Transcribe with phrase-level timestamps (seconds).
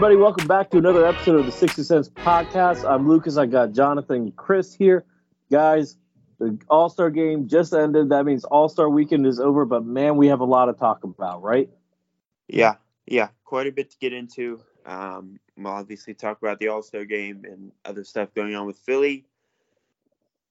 [0.00, 2.90] Everybody, welcome back to another episode of the Sixer Sense Podcast.
[2.90, 3.36] I'm Lucas.
[3.36, 5.04] I got Jonathan and Chris here.
[5.52, 5.98] Guys,
[6.38, 8.08] the All Star game just ended.
[8.08, 11.04] That means All Star weekend is over, but man, we have a lot to talk
[11.04, 11.68] about, right?
[12.48, 14.62] Yeah, yeah, quite a bit to get into.
[14.86, 18.78] Um, we'll obviously talk about the All Star game and other stuff going on with
[18.78, 19.26] Philly.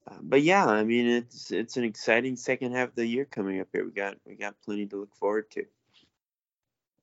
[0.07, 3.59] Uh, but yeah, I mean it's it's an exciting second half of the year coming
[3.59, 3.83] up here.
[3.83, 5.65] We got we got plenty to look forward to.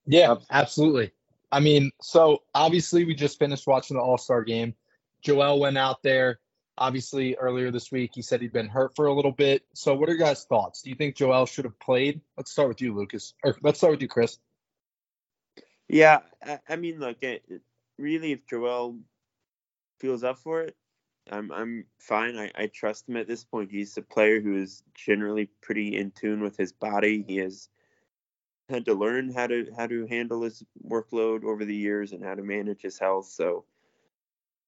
[0.07, 1.11] Yeah, absolutely.
[1.53, 4.75] I mean, so obviously we just finished watching the All Star game.
[5.23, 6.41] Joel went out there.
[6.79, 9.65] Obviously, earlier this week, he said he'd been hurt for a little bit.
[9.73, 10.83] So, what are your guys' thoughts?
[10.83, 12.21] Do you think Joel should have played?
[12.37, 13.33] Let's start with you, Lucas.
[13.43, 14.39] Or let's start with you, Chris.
[15.89, 17.45] Yeah, I, I mean, look, it,
[17.99, 18.99] really, if Joel
[19.99, 20.77] feels up for it,
[21.31, 22.37] I'm I'm fine.
[22.37, 23.71] I, I trust him at this point.
[23.71, 27.25] He's a player who is generally pretty in tune with his body.
[27.27, 27.69] He has
[28.69, 32.35] had to learn how to how to handle his workload over the years and how
[32.35, 33.27] to manage his health.
[33.27, 33.65] So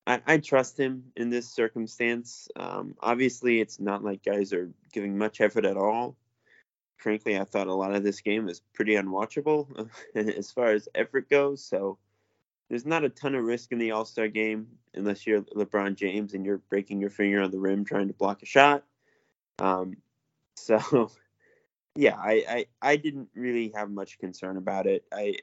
[0.07, 2.49] I, I trust him in this circumstance.
[2.57, 6.17] Um, obviously, it's not like guys are giving much effort at all.
[6.97, 11.29] Frankly, I thought a lot of this game was pretty unwatchable as far as effort
[11.29, 11.65] goes.
[11.65, 11.99] So
[12.69, 16.35] there's not a ton of risk in the All Star game unless you're LeBron James
[16.35, 18.85] and you're breaking your finger on the rim trying to block a shot.
[19.59, 19.97] Um,
[20.57, 21.11] so
[21.95, 25.05] yeah, I, I I didn't really have much concern about it.
[25.13, 25.37] I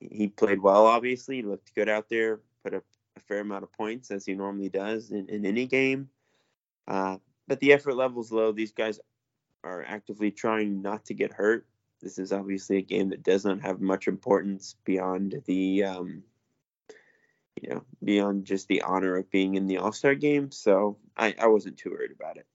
[0.00, 2.84] he played well, obviously, looked good out there, put up
[3.16, 6.08] a fair amount of points as he normally does in, in any game.
[6.86, 8.52] Uh, but the effort level's low.
[8.52, 9.00] These guys
[9.64, 11.66] are actively trying not to get hurt.
[12.00, 16.22] This is obviously a game that does not have much importance beyond the um,
[17.60, 20.50] you know beyond just the honor of being in the All Star game.
[20.52, 22.46] So I, I wasn't too worried about it.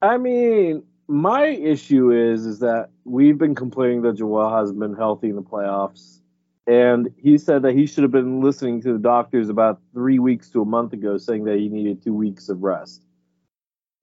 [0.00, 5.28] I mean, my issue is is that we've been complaining that Joel hasn't been healthy
[5.28, 6.20] in the playoffs,
[6.66, 10.48] and he said that he should have been listening to the doctors about three weeks
[10.50, 13.02] to a month ago, saying that he needed two weeks of rest,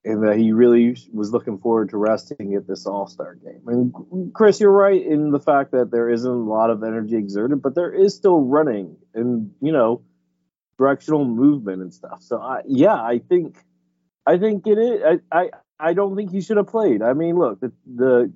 [0.06, 3.62] and that he really was looking forward to resting at this All Star game.
[3.68, 7.62] And Chris, you're right in the fact that there isn't a lot of energy exerted,
[7.62, 10.01] but there is still running and you know
[10.78, 12.22] directional movement and stuff.
[12.22, 13.57] So I, yeah, I think.
[14.23, 15.19] I think it is.
[15.31, 15.50] I, I
[15.81, 17.02] I don't think he should have played.
[17.02, 18.31] I mean, look, the, the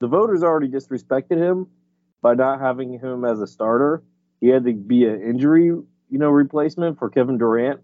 [0.00, 1.68] the voters already disrespected him
[2.22, 4.02] by not having him as a starter.
[4.40, 7.80] He had to be an injury, you know, replacement for Kevin Durant.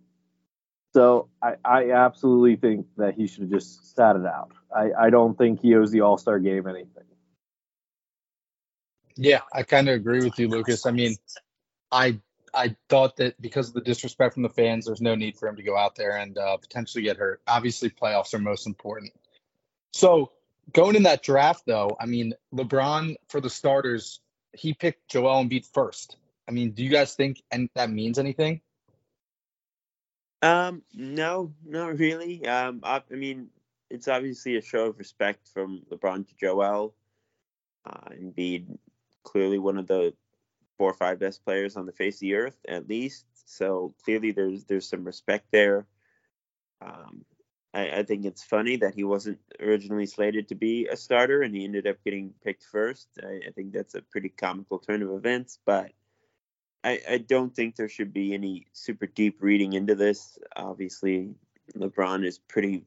[0.94, 4.52] So I, I absolutely think that he should have just sat it out.
[4.74, 7.04] I, I don't think he owes the All Star game anything.
[9.16, 10.86] Yeah, I kind of agree with you, Lucas.
[10.86, 11.16] I mean,
[11.90, 12.20] I
[12.56, 15.56] I thought that because of the disrespect from the fans, there's no need for him
[15.56, 17.40] to go out there and uh, potentially get hurt.
[17.46, 19.12] Obviously, playoffs are most important.
[19.92, 20.32] So
[20.72, 24.20] going in that draft, though, I mean, LeBron for the starters,
[24.52, 26.16] he picked Joel Embiid first.
[26.48, 28.60] I mean, do you guys think and that means anything?
[30.42, 32.46] Um, no, not really.
[32.46, 33.48] Um, I, I mean,
[33.90, 36.94] it's obviously a show of respect from LeBron to Joel.
[37.84, 38.78] Uh, Embiid,
[39.22, 40.14] clearly one of the
[40.76, 43.24] four or five best players on the face of the earth, at least.
[43.46, 45.86] So clearly, there's there's some respect there.
[46.80, 47.24] Um,
[47.76, 51.54] I, I think it's funny that he wasn't originally slated to be a starter and
[51.54, 53.08] he ended up getting picked first.
[53.22, 55.92] I, I think that's a pretty comical turn of events, but
[56.82, 60.38] I, I don't think there should be any super deep reading into this.
[60.56, 61.34] Obviously,
[61.76, 62.84] LeBron is pretty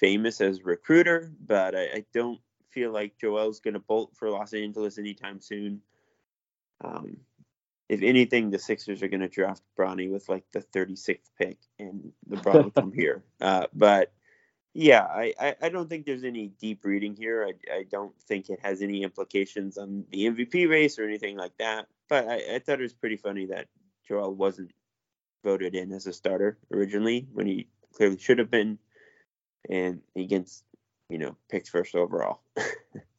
[0.00, 2.40] famous as a recruiter, but I, I don't
[2.70, 5.80] feel like Joel's going to bolt for Los Angeles anytime soon.
[6.82, 7.18] Um,
[7.88, 12.12] if anything, the Sixers are going to draft Bronny with like the 36th pick, and
[12.28, 13.24] LeBron will come here.
[13.40, 14.12] Uh, but
[14.74, 17.44] yeah, I, I, I, don't think there's any deep reading here.
[17.44, 21.56] I, I don't think it has any implications on the MVP race or anything like
[21.58, 21.88] that.
[22.08, 23.66] But I, I thought it was pretty funny that
[24.06, 24.70] Joel wasn't
[25.42, 28.78] voted in as a starter originally when he clearly should have been,
[29.68, 30.62] and he gets
[31.08, 32.40] you know picked first overall.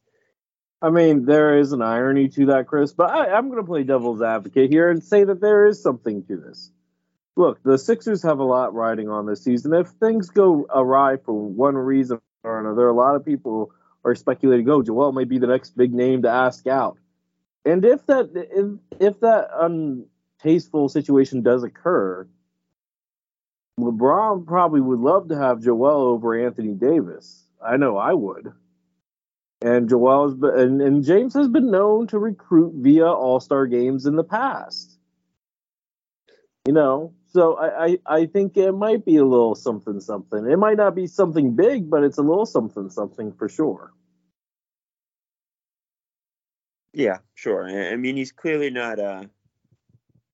[0.82, 3.84] I mean, there is an irony to that, Chris, but I, I'm going to play
[3.84, 6.72] devil's advocate here and say that there is something to this.
[7.36, 9.72] Look, the Sixers have a lot riding on this season.
[9.74, 13.70] If things go awry for one reason or another, a lot of people
[14.04, 16.98] are speculating, "Oh, Joel may be the next big name to ask out."
[17.64, 22.26] And if that if, if that untasteful situation does occur,
[23.80, 27.46] LeBron probably would love to have Joel over Anthony Davis.
[27.64, 28.52] I know I would.
[29.62, 33.66] And Joel has been, and, and James has been known to recruit via All Star
[33.66, 34.98] games in the past.
[36.66, 40.46] You know, so I, I, I think it might be a little something something.
[40.50, 43.92] It might not be something big, but it's a little something something for sure.
[46.92, 47.66] Yeah, sure.
[47.66, 49.24] I mean, he's clearly not uh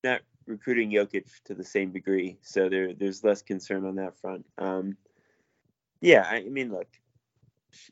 [0.02, 4.44] not recruiting Jokic to the same degree, so there there's less concern on that front.
[4.58, 4.96] Um,
[6.00, 6.88] yeah, I mean, look,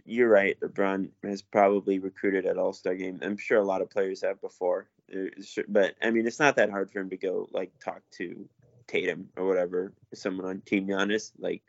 [0.04, 0.58] you're right.
[0.60, 3.20] LeBron has probably recruited at All Star game.
[3.22, 5.26] I'm sure a lot of players have before, uh,
[5.68, 8.48] but I mean, it's not that hard for him to go like talk to
[8.86, 11.32] Tatum or whatever, someone on Team Giannis.
[11.38, 11.62] Like,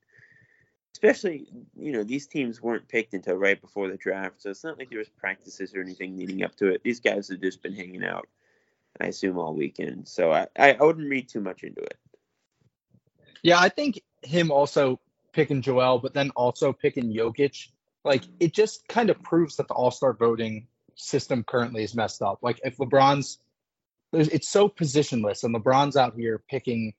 [0.94, 4.78] especially you know these teams weren't picked until right before the draft, so it's not
[4.78, 6.82] like there was practices or anything leading up to it.
[6.84, 8.28] These guys have just been hanging out,
[9.02, 10.08] I assume, all weekend.
[10.08, 11.98] So I I wouldn't read too much into it.
[13.44, 15.00] Yeah, I think him also
[15.34, 17.68] picking Joel, but then also picking Jokic
[18.08, 22.22] like it just kind of proves that the All Star voting system currently is messed
[22.22, 22.40] up.
[22.42, 23.40] Like if LeBron's,
[24.14, 26.94] it's so positionless, and LeBron's out here picking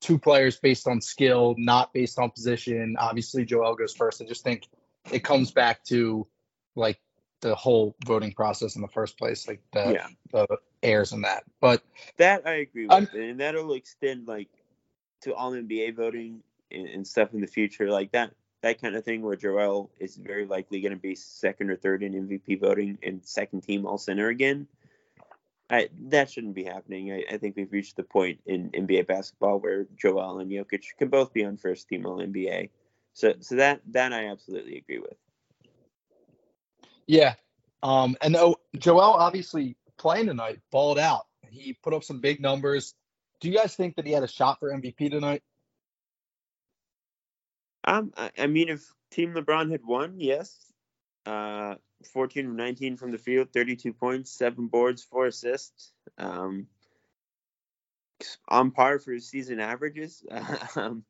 [0.00, 2.96] two players based on skill, not based on position.
[2.98, 4.20] Obviously, Joel goes first.
[4.20, 4.66] I just think
[5.10, 6.26] it comes back to
[6.74, 7.00] like
[7.40, 10.06] the whole voting process in the first place, like the yeah.
[10.32, 11.44] the airs and that.
[11.60, 11.82] But
[12.16, 14.48] that I agree with, I'm, and that'll extend like
[15.22, 17.90] to all NBA voting and, and, stuff in the future.
[17.90, 18.32] Like that,
[18.62, 22.02] that kind of thing where Joel is very likely going to be second or third
[22.02, 24.66] in MVP voting and second team All Center again.
[25.70, 27.12] I, that shouldn't be happening.
[27.12, 31.08] I, I, think we've reached the point in NBA basketball where Joel and Jokic can
[31.08, 32.70] both be on first team All NBA.
[33.12, 35.16] So, so that that I absolutely agree with.
[37.06, 37.34] Yeah,
[37.82, 41.26] um, and oh, Joel obviously playing tonight, balled out.
[41.50, 42.94] He put up some big numbers.
[43.40, 45.42] Do you guys think that he had a shot for MVP tonight?
[47.90, 50.56] Um, I, I mean, if Team LeBron had won, yes.
[51.26, 51.74] Uh,
[52.12, 55.92] 14 of 19 from the field, 32 points, seven boards, four assists.
[56.16, 56.68] Um,
[58.48, 60.24] on par for his season averages.
[60.76, 61.04] um,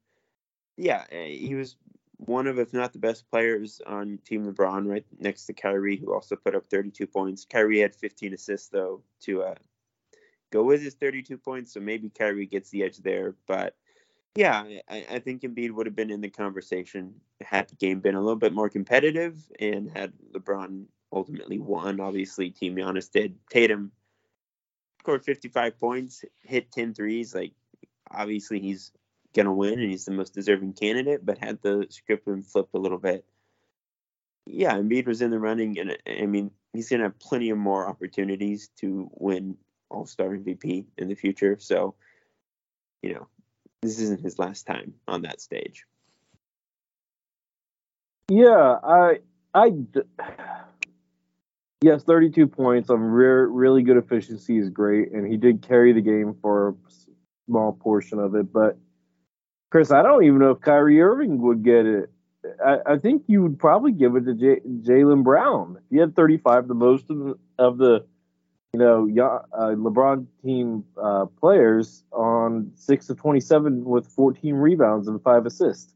[0.76, 1.76] yeah, eh, he was
[2.16, 6.14] one of, if not the best players on Team LeBron, right next to Kyrie, who
[6.14, 7.44] also put up 32 points.
[7.44, 9.54] Kyrie had 15 assists, though, to uh,
[10.50, 11.74] go with his 32 points.
[11.74, 13.34] So maybe Kyrie gets the edge there.
[13.46, 13.76] But
[14.36, 18.14] yeah, I, I think Embiid would have been in the conversation had the game been
[18.14, 22.00] a little bit more competitive and had LeBron ultimately won.
[22.00, 23.34] Obviously, Team Giannis did.
[23.50, 23.90] Tatum
[25.00, 27.34] scored 55 points, hit 10 threes.
[27.34, 27.52] Like,
[28.10, 28.92] obviously, he's
[29.34, 32.74] going to win and he's the most deserving candidate, but had the script been flipped
[32.74, 33.24] a little bit.
[34.46, 37.58] Yeah, Embiid was in the running, and I mean, he's going to have plenty of
[37.58, 39.56] more opportunities to win
[39.90, 41.56] All Star MVP in the future.
[41.60, 41.94] So,
[43.02, 43.28] you know,
[43.82, 45.84] this isn't his last time on that stage.
[48.28, 49.18] Yeah, I,
[49.54, 49.72] I,
[51.82, 56.02] yes, 32 points on re- really good efficiency is great, and he did carry the
[56.02, 56.74] game for a
[57.48, 58.52] small portion of it.
[58.52, 58.78] But
[59.70, 62.10] Chris, I don't even know if Kyrie Irving would get it.
[62.64, 65.78] I, I think you would probably give it to J- Jaylen Brown.
[65.90, 68.06] He had 35, the most of the, of the
[68.72, 69.08] you know,
[69.52, 75.92] uh, LeBron team uh, players on six of 27 with 14 rebounds and five assists.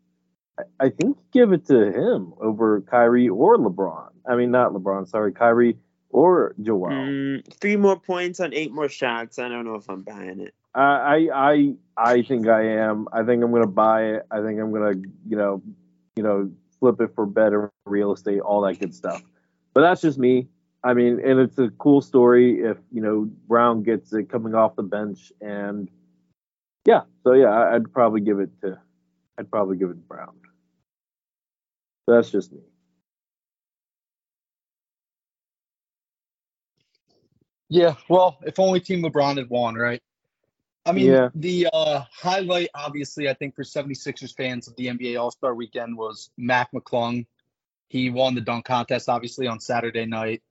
[0.59, 4.11] I, I think give it to him over Kyrie or LeBron.
[4.29, 5.77] I mean, not LeBron, sorry, Kyrie
[6.11, 6.91] or Joel.
[6.91, 9.39] Mm, three more points on eight more shots.
[9.39, 10.55] I don't know if I'm buying it.
[10.75, 13.07] I I I think I am.
[13.13, 14.27] I think I'm gonna buy it.
[14.31, 14.95] I think I'm gonna
[15.29, 15.63] you know
[16.17, 16.51] you know
[16.81, 19.23] flip it for better real estate, all that good stuff.
[19.73, 20.49] But that's just me.
[20.85, 24.77] I mean, and it's a cool story if you know Brown gets it coming off
[24.77, 25.91] the bench, and
[26.87, 28.79] yeah, so yeah, I'd probably give it to,
[29.39, 30.35] I'd probably give it to Brown.
[32.07, 32.61] So That's just me.
[37.71, 40.03] Yeah, well, if only Team LeBron had won, right?
[40.85, 41.31] I mean, Yeah.
[41.35, 45.97] the uh, highlight, obviously, I think for 76ers fans of the NBA All Star weekend
[45.97, 47.27] was Mac McClung.
[47.89, 50.43] He won the dunk contest, obviously, on Saturday night.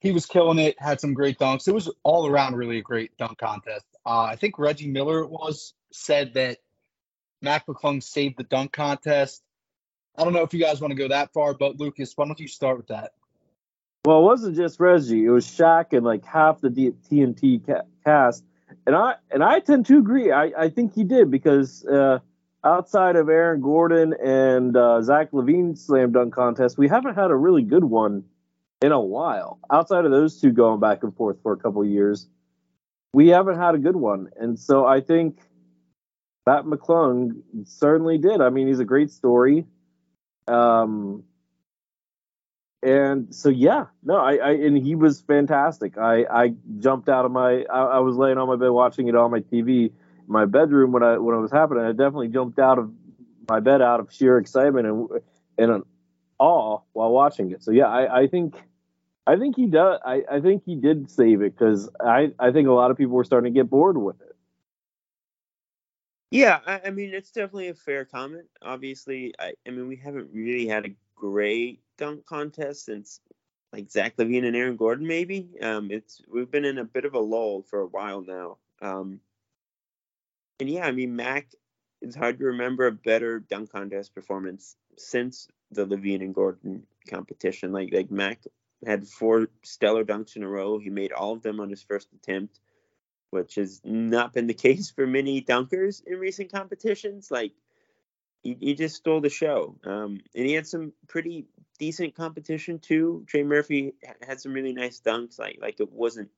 [0.00, 1.68] He was killing it, had some great dunks.
[1.68, 3.84] It was all around really a great dunk contest.
[4.04, 6.58] Uh, I think Reggie Miller was said that
[7.42, 9.42] Mac McClung saved the dunk contest.
[10.16, 12.40] I don't know if you guys want to go that far, but Lucas, why don't
[12.40, 13.12] you start with that?
[14.04, 18.44] Well, it wasn't just Reggie; it was Shaq and like half the TNT ca- cast.
[18.86, 20.32] And I and I tend to agree.
[20.32, 22.20] I, I think he did because uh,
[22.64, 27.36] outside of Aaron Gordon and uh, Zach LaVine slam dunk contest, we haven't had a
[27.36, 28.24] really good one
[28.82, 29.58] in a while.
[29.70, 32.28] Outside of those two going back and forth for a couple years,
[33.12, 34.30] we haven't had a good one.
[34.36, 35.38] And so I think
[36.46, 38.40] Mac McClung certainly did.
[38.40, 39.66] I mean, he's a great story.
[40.48, 41.24] Um,
[42.82, 45.98] and so yeah, no, I, I and he was fantastic.
[45.98, 49.14] I I jumped out of my I, I was laying on my bed watching it
[49.14, 49.92] on my TV in
[50.26, 51.84] my bedroom when I when it was happening.
[51.84, 52.90] I definitely jumped out of
[53.50, 55.08] my bed out of sheer excitement and
[55.58, 55.82] and an
[56.38, 57.62] awe while watching it.
[57.62, 58.56] So yeah, I, I think
[59.26, 60.00] I think he does.
[60.04, 63.14] I, I think he did save it because I I think a lot of people
[63.14, 64.36] were starting to get bored with it.
[66.30, 68.46] Yeah, I, I mean it's definitely a fair comment.
[68.62, 73.20] Obviously, I, I mean we haven't really had a great dunk contest since
[73.72, 75.50] like Zach LaVine and Aaron Gordon, maybe.
[75.60, 78.56] Um, it's we've been in a bit of a lull for a while now.
[78.82, 79.20] Um,
[80.58, 81.48] and yeah, I mean Mac.
[82.02, 87.72] It's hard to remember a better dunk contest performance since the LaVine and Gordon competition.
[87.72, 88.42] Like like Mac
[88.86, 90.78] had four stellar dunks in a row.
[90.78, 92.58] He made all of them on his first attempt,
[93.30, 97.30] which has not been the case for many dunkers in recent competitions.
[97.30, 97.52] Like
[98.42, 99.76] he, he just stole the show.
[99.84, 101.46] Um, and he had some pretty
[101.78, 103.24] decent competition too.
[103.26, 103.94] Trey Murphy
[104.26, 105.38] had some really nice dunks.
[105.38, 106.30] Like like it wasn't.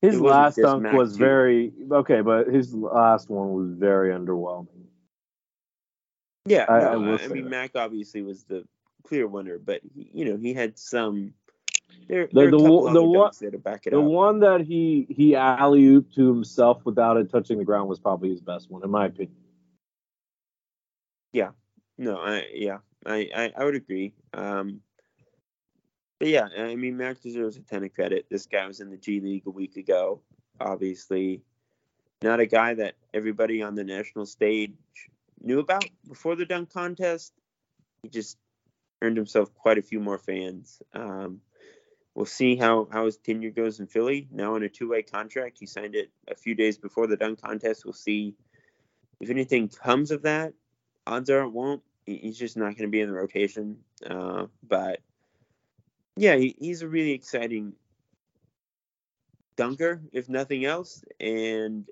[0.00, 1.18] His It wasn't last dunk was too.
[1.18, 4.84] very okay, but his last one was very underwhelming.
[6.46, 7.50] Yeah, I- no, I I, mean that.
[7.50, 8.64] Mac obviously was the
[9.08, 11.34] clear winner, but he, you know he had some.
[12.06, 14.04] There, The- there the one- the one- dunks there back it The up.
[14.04, 18.30] one that he he alley ooped to himself without it touching the ground was probably
[18.30, 19.34] his best one, in my opinion.
[21.32, 21.50] Yeah,
[21.98, 24.14] no, I yeah, I, I, I would agree.
[24.32, 24.80] Um,
[26.18, 28.26] but yeah, I mean, Mac deserves a ton of credit.
[28.30, 30.20] This guy was in the G League a week ago.
[30.60, 31.42] Obviously,
[32.22, 34.72] not a guy that everybody on the national stage
[35.40, 37.32] knew about before the dunk contest.
[38.02, 38.36] He just
[39.02, 40.82] earned himself quite a few more fans.
[40.92, 41.40] Um,
[42.14, 44.28] we'll see how, how his tenure goes in Philly.
[44.30, 47.40] Now in a two way contract, he signed it a few days before the dunk
[47.40, 47.84] contest.
[47.84, 48.34] We'll see
[49.20, 50.54] if anything comes of that.
[51.06, 51.82] Odds are it won't.
[52.06, 53.78] He's just not going to be in the rotation.
[54.08, 55.00] Uh, but
[56.16, 57.74] yeah, he, he's a really exciting
[59.56, 61.04] dunker, if nothing else.
[61.20, 61.86] And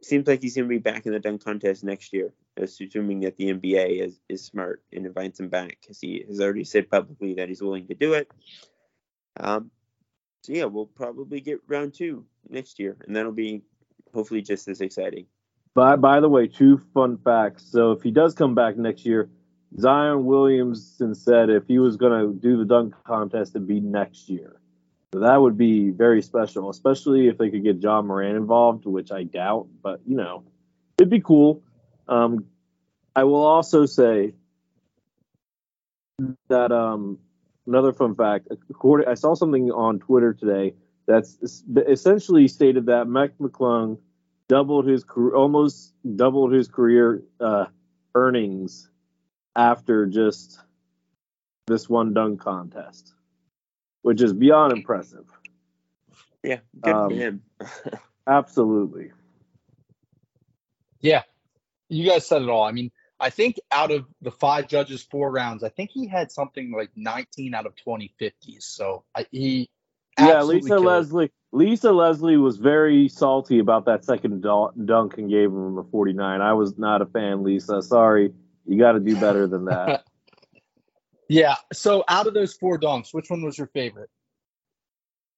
[0.00, 3.36] seems like he's going to be back in the dunk contest next year, assuming that
[3.36, 7.34] the NBA is, is smart and invites him back because he has already said publicly
[7.34, 8.30] that he's willing to do it.
[9.38, 9.70] Um,
[10.42, 13.62] so yeah, we'll probably get round two next year, and that'll be
[14.14, 15.26] hopefully just as exciting.
[15.74, 17.64] By by the way, two fun facts.
[17.70, 19.30] So if he does come back next year,
[19.78, 24.28] Zion Williamson said if he was going to do the dunk contest, it'd be next
[24.28, 24.60] year.
[25.12, 29.10] So that would be very special, especially if they could get Ja Morant involved, which
[29.10, 30.44] I doubt, but you know,
[30.98, 31.62] it'd be cool.
[32.08, 32.46] Um,
[33.14, 34.34] I will also say
[36.48, 37.18] that um,
[37.66, 38.48] another fun fact.
[38.70, 40.74] According, I saw something on Twitter today
[41.06, 41.38] that's
[41.86, 43.98] essentially stated that Mac McClung
[44.48, 47.66] doubled his career, almost doubled his career uh,
[48.14, 48.90] earnings
[49.56, 50.60] after just
[51.66, 53.14] this one dunk contest,
[54.02, 55.26] which is beyond impressive.
[56.42, 57.42] Yeah, good Um, for him.
[58.26, 59.12] Absolutely.
[61.00, 61.22] Yeah,
[61.88, 62.64] you guys said it all.
[62.64, 62.90] I mean,
[63.20, 66.90] I think out of the five judges, four rounds, I think he had something like
[66.94, 68.62] 19 out of 20 50s.
[68.62, 69.70] So I, he
[70.18, 70.86] Yeah, Lisa killed it.
[70.86, 71.32] Leslie.
[71.50, 76.40] Lisa Leslie was very salty about that second dunk and gave him a 49.
[76.40, 77.80] I was not a fan, Lisa.
[77.80, 78.34] Sorry.
[78.66, 80.04] You got to do better than that.
[81.30, 81.56] Yeah.
[81.74, 84.08] So out of those four dunks, which one was your favorite?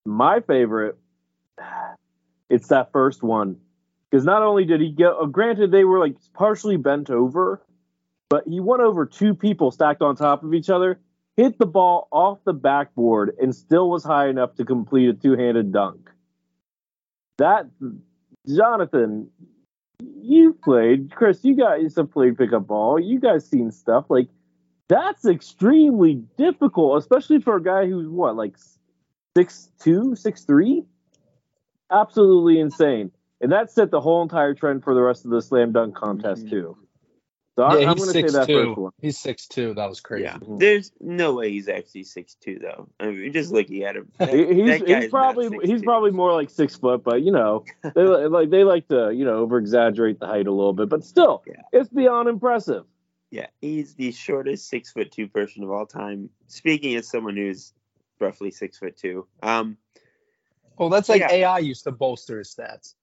[0.07, 0.97] My favorite,
[2.49, 3.57] it's that first one.
[4.11, 7.63] Because not only did he get, uh, granted, they were like partially bent over,
[8.29, 11.01] but he went over two people stacked on top of each other,
[11.37, 15.73] hit the ball off the backboard and still was high enough to complete a two-handed
[15.73, 16.11] dunk.
[17.39, 17.71] That
[18.49, 19.31] Jonathan,
[20.01, 22.99] you played, Chris, you guys have played pickup ball.
[22.99, 24.29] You guys seen stuff like
[24.89, 28.57] that's extremely difficult, especially for a guy who's what, like
[29.37, 30.85] six two, six three?
[31.93, 33.13] Absolutely insane.
[33.41, 36.47] And that set the whole entire trend for the rest of the slam dunk contest
[36.47, 36.51] Mhm.
[36.51, 36.77] too.
[37.57, 38.67] So yeah, I, I'm he's going to say six that two.
[38.69, 38.93] first one.
[39.01, 39.75] He's six two.
[39.75, 40.25] That was crazy.
[40.25, 42.89] Yeah, there's no way he's actually six two though.
[43.01, 46.33] I mean, just looking at him, that, He- he's that he's probably he's probably more
[46.33, 50.21] like six foot, but you know they like they like to you know over exaggerate
[50.21, 51.63] the height a little bit, but still Yeah.
[51.73, 52.85] it's beyond impressive.
[53.31, 56.31] Yeah, he's the shortest six foot two person of all time.
[56.47, 57.73] Speaking as someone who's
[58.21, 59.77] roughly six foot two, um,
[60.79, 61.31] Well, that's like Yeah.
[61.33, 62.95] AI used to bolster his stats.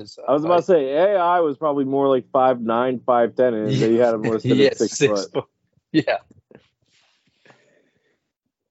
[0.00, 3.36] His, uh, I was about to say AI was probably more like five nine, five
[3.36, 5.44] ten, and they had him listed yeah, at six, foot.
[5.92, 6.18] Yeah,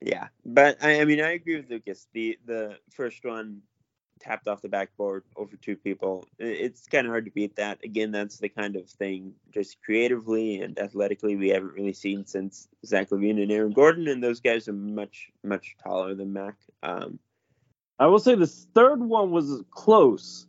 [0.01, 0.27] yeah.
[0.45, 2.07] But I, I mean, I agree with Lucas.
[2.13, 3.62] The the first one
[4.19, 6.27] tapped off the backboard over two people.
[6.39, 7.79] I- It's kind of hard to beat that.
[7.83, 12.67] Again, that's the kind of thing just creatively and athletically we haven't really seen since
[12.86, 16.55] Zach LaVine and Aaron Gordon, and those guys are much much taller than Mac.
[16.83, 17.19] Um,
[18.00, 20.48] I will say this third one was close.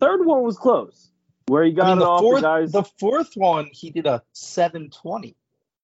[0.00, 1.10] The third one was close,
[1.46, 2.72] where he got I mean, it the off fourth, the guys.
[2.72, 5.36] the fourth one he did a seven twenty.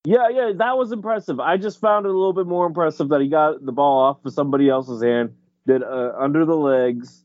[0.04, 1.40] Yeah, yeah, that was impressive.
[1.40, 4.24] I just found it a little bit more impressive that he got the ball off
[4.24, 5.34] of somebody else's hand,
[5.66, 7.24] did uh, under the legs,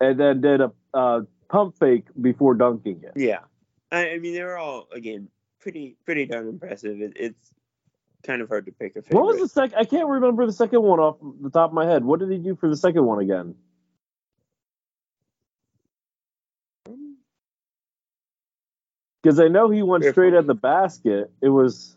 [0.00, 3.12] and then did a uh, pump fake before dunking it.
[3.16, 3.40] Yeah,
[3.90, 5.28] I, I mean they're all again
[5.58, 7.00] pretty pretty darn impressive.
[7.00, 7.54] It, it's
[8.22, 9.20] kind of hard to pick a favorite.
[9.20, 9.78] What was the second?
[9.78, 12.04] I can't remember the second one off the top of my head.
[12.04, 13.54] What did he do for the second one again?
[19.22, 20.38] Because I know he went Fair straight point.
[20.38, 21.30] at the basket.
[21.40, 21.96] It was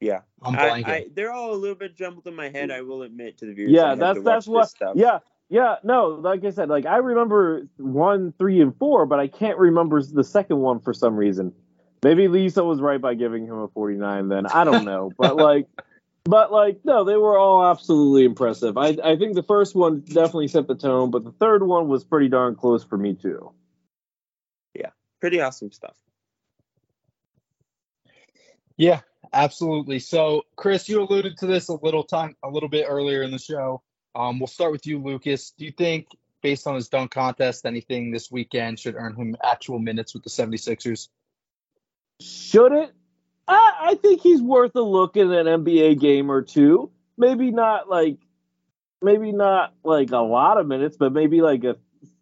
[0.00, 0.82] Yeah, I'm I.
[0.86, 2.70] I, they're all a little bit jumbled in my head.
[2.70, 3.72] I will admit to the viewers.
[3.72, 3.90] Yeah.
[3.90, 4.68] had That's to that's what.
[4.70, 4.94] stuff.
[4.96, 5.76] Yeah, yeah.
[5.82, 10.02] No, like I said, like I remember one, three, and four, but I can't remember
[10.02, 11.52] the second one for some reason.
[12.02, 14.28] Maybe Lisa was right by giving him a 49.
[14.28, 15.66] Then I don't know, but like.
[16.24, 18.76] But like no, they were all absolutely impressive.
[18.76, 22.04] I I think the first one definitely set the tone, but the third one was
[22.04, 23.52] pretty darn close for me too.
[25.20, 25.96] Pretty awesome stuff.
[28.76, 29.00] Yeah,
[29.32, 29.98] absolutely.
[29.98, 33.38] So, Chris, you alluded to this a little time, a little bit earlier in the
[33.38, 33.82] show.
[34.14, 35.50] Um, we'll start with you, Lucas.
[35.50, 36.06] Do you think,
[36.42, 40.30] based on his dunk contest, anything this weekend should earn him actual minutes with the
[40.30, 41.08] 76ers?
[42.20, 42.92] Should it?
[43.46, 46.90] I, I think he's worth a look in an NBA game or two.
[47.18, 48.16] Maybe not like,
[49.02, 51.76] maybe not like a lot of minutes, but maybe like a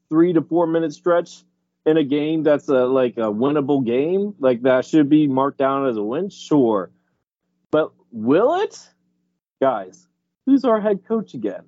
[0.09, 1.45] three to four minute stretch
[1.89, 4.35] in a game that's a like a winnable game.
[4.39, 6.29] Like that should be marked down as a win.
[6.31, 6.91] Sure,
[7.71, 8.79] but will it,
[9.61, 10.07] guys?
[10.47, 11.65] Who's our head coach again?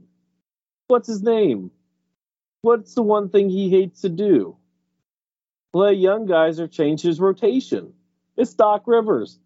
[0.88, 1.70] What's his name?
[2.62, 4.56] What's the one thing he hates to do?
[5.72, 7.92] Play young guys or change his rotation.
[8.36, 9.38] It's Doc Rivers.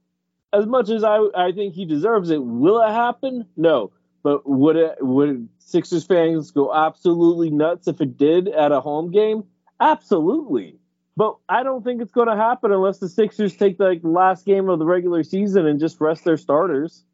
[0.52, 3.46] As much as I, I think he deserves it, will it happen?
[3.56, 3.92] No.
[4.22, 9.10] But would it would Sixers fans go absolutely nuts if it did at a home
[9.10, 9.44] game?
[9.80, 10.78] Absolutely.
[11.16, 14.44] But I don't think it's going to happen unless the Sixers take like the last
[14.44, 17.04] game of the regular season and just rest their starters.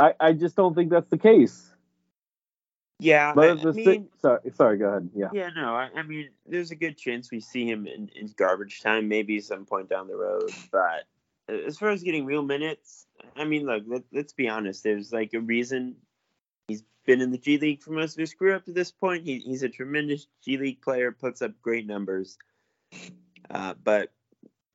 [0.00, 1.72] I, I just don't think that's the case.
[3.00, 5.10] Yeah, But I, the I mean, sorry, sorry, go ahead.
[5.14, 5.28] Yeah.
[5.32, 8.80] yeah, no, I, I mean, there's a good chance we see him in, in garbage
[8.80, 10.50] time, maybe some point down the road.
[10.72, 11.04] But
[11.48, 13.06] uh, as far as getting real minutes,
[13.36, 14.82] I mean, look, let, let's be honest.
[14.82, 15.94] There's like a reason
[17.08, 19.24] been in the G League for most of his career up to this point.
[19.24, 22.36] He, he's a tremendous G League player, puts up great numbers.
[23.50, 24.12] Uh, but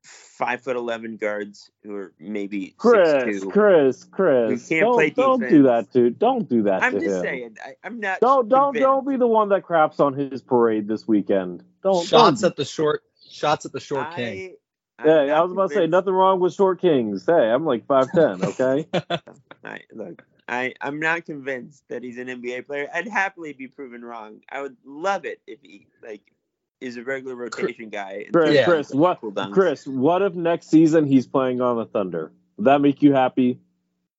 [0.02, 3.50] five foot eleven guards who are maybe Chris, six two.
[3.50, 4.68] Chris, Chris.
[4.68, 7.22] can't don't, play don't do that to don't do that I'm to just him.
[7.22, 7.56] saying.
[7.64, 8.20] I, I'm not.
[8.20, 8.82] Don't don't convinced.
[8.82, 11.62] don't be the one that craps on his parade this weekend.
[11.84, 12.50] Don't shots don't.
[12.50, 14.56] at the short, shots at the short king.
[14.98, 17.26] I, I'm Hey, I was about to say nothing wrong with short kings.
[17.26, 18.44] Hey, I'm like five ten.
[18.44, 18.86] Okay.
[19.64, 22.88] I look, I I'm not convinced that he's an NBA player.
[22.92, 24.40] I'd happily be proven wrong.
[24.48, 26.32] I would love it if he like
[26.80, 28.26] is a regular rotation guy.
[28.32, 28.64] Chris, Yeah.
[28.64, 29.20] Chris, what?
[29.20, 29.32] Cool.
[29.52, 32.30] Chris, what if next season he's playing on the Thunder?
[32.56, 33.58] Would that make you happy?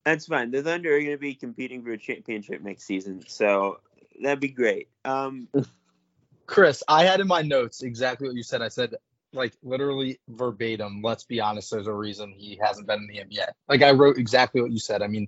[0.04, 0.50] That's fine.
[0.50, 3.80] The Thunder are going to be competing for a championship next season, so
[4.20, 4.88] that'd be great.
[5.04, 5.48] Um,
[6.46, 8.62] Chris, I had in my notes exactly what you said.
[8.62, 8.94] I said,
[9.32, 13.48] like, literally verbatim, let's be honest, there's a reason he hasn't been in the NBA.
[13.68, 15.02] Like, I wrote exactly what you said.
[15.02, 15.26] I mean,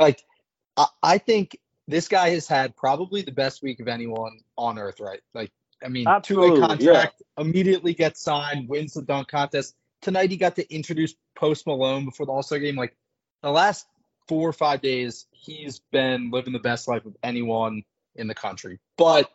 [0.00, 0.24] like,
[0.76, 5.00] I, I think this guy has had probably the best week of anyone on earth,
[5.00, 5.20] right?
[5.34, 5.52] Like,
[5.84, 9.74] I mean, Absolutely, two-way contract, immediately gets signed, wins the dunk contest.
[10.02, 12.76] Tonight he got to introduce Post Malone before the All Star game.
[12.76, 12.96] Like,
[13.42, 13.86] the last
[14.28, 17.82] four or five days, he's been living the best life of anyone
[18.14, 18.78] in the country.
[18.96, 19.30] But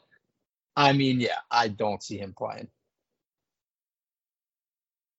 [0.76, 2.68] I mean, yeah, I don't see him playing.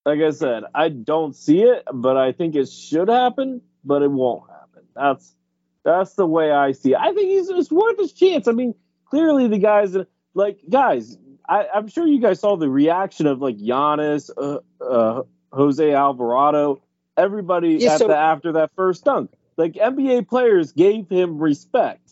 [0.04, 4.11] Like I said, I don't see it, but I think it should happen, but it
[4.11, 4.56] won't happen.
[4.96, 5.35] That's
[5.85, 6.98] that's the way I see it.
[6.98, 8.48] I think he's it's worth his chance.
[8.48, 8.74] I mean,
[9.09, 9.96] clearly the guys
[10.35, 11.16] like guys.
[11.48, 16.82] I, I'm sure you guys saw the reaction of like Giannis, uh, uh, Jose Alvarado,
[17.16, 19.30] everybody Yeah, at so- the, after that first dunk.
[19.56, 22.11] Like NBA players gave him respect.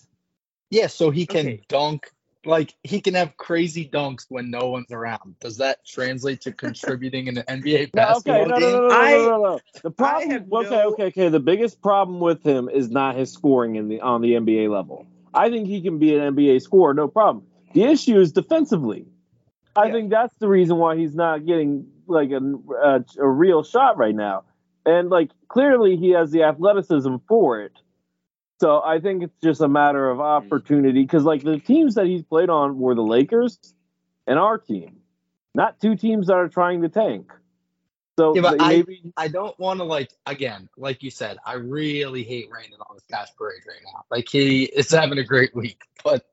[0.71, 1.63] Yeah, so he can Okay.
[1.69, 2.11] dunk.
[2.47, 5.37] Like he can have crazy dunks when no one's around.
[5.41, 8.89] Does that translate to contributing in an NBA No, basketball okay, no, no, no, no,
[8.89, 9.61] no, I- no, no, no.
[9.83, 11.29] The I problem, have okay, no- okay, okay.
[11.29, 15.07] The biggest problem with him is not his scoring in the on the NBA level.
[15.33, 17.45] I think he can be an NBA scorer, no problem.
[17.73, 19.07] The issue is defensively.
[19.77, 19.93] I Yeah.
[19.93, 22.41] think that's the reason why he's not getting like a,
[22.83, 24.45] a, a real shot right now.
[24.87, 27.73] And like clearly he has the athleticism for it.
[28.61, 32.23] So I think it's just a matter of opportunity because like the teams that he's
[32.23, 33.59] played on were the Lakers
[34.27, 34.99] and our team,
[35.55, 37.33] not two teams that are trying to tank.
[38.19, 41.55] So Yeah, but I- maybe I don't want to like again, like you said, I
[41.55, 44.05] really hate raining on this guy's parade right now.
[44.11, 46.25] Like he is having a great week, but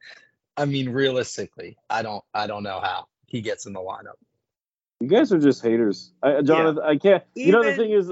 [0.58, 4.18] I mean realistically, I don't I don't know how he gets in the lineup.
[5.00, 6.12] you guys are just haters.
[6.22, 7.24] I, Jonathan, I can't.
[7.34, 8.12] You know the thing is,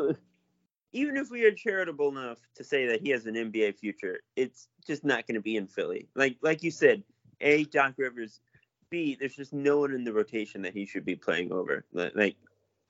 [0.91, 4.67] even if we are charitable enough to say that he has an NBA future, it's
[4.85, 6.07] just not going to be in Philly.
[6.15, 7.03] Like like you said,
[7.41, 8.41] a Doc Rivers,
[8.89, 11.85] b there's just no one in the rotation that he should be playing over.
[11.93, 12.35] Like,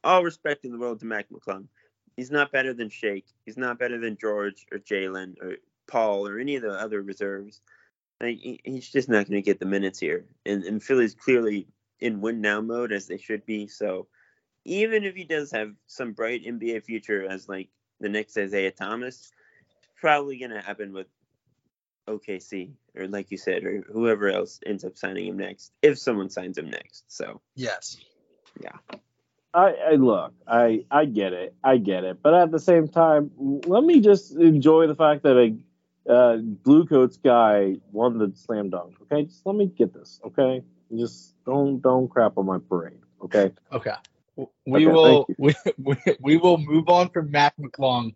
[0.03, 1.67] all respect in the world to Mac McClung,
[2.15, 3.25] he's not better than Shake.
[3.45, 5.57] He's not better than George or Jalen or
[5.87, 7.61] Paul or any of the other reserves.
[8.21, 11.67] Like he, he's just not going to get the minutes here, and and Philly's clearly
[11.99, 13.67] in win now mode as they should be.
[13.67, 14.07] So
[14.63, 19.31] even if he does have some bright NBA future as like the next Isaiah Thomas,
[19.77, 21.07] it's probably gonna happen with
[22.07, 26.29] OKC or like you said, or whoever else ends up signing him next, if someone
[26.29, 27.03] signs him next.
[27.07, 27.97] So Yes.
[29.53, 33.31] I, I look, I I get it, I get it, but at the same time,
[33.37, 38.69] let me just enjoy the fact that a uh, blue coats guy won the slam
[38.69, 38.95] dunk.
[39.03, 40.19] Okay, just let me get this.
[40.23, 40.63] Okay,
[40.95, 42.99] just don't don't crap on my parade.
[43.23, 43.51] Okay.
[43.71, 43.93] Okay.
[44.65, 48.15] We Okay, will we, we, we will move on from Mac McClung.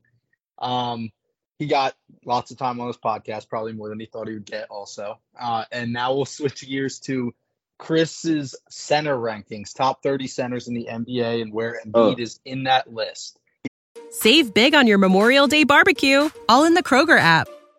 [0.60, 1.12] Um,
[1.60, 4.46] he got lots of time on this podcast, probably more than he thought he would
[4.46, 4.68] get.
[4.70, 7.34] Also, uh, and now we'll switch gears to
[7.80, 12.22] Chris's center rankings, top 30 centers in the NBA, and where Embiid Oh.
[12.22, 13.40] is in that list.
[14.12, 17.48] Save big on your Memorial Day barbecue, all in the Kroger app.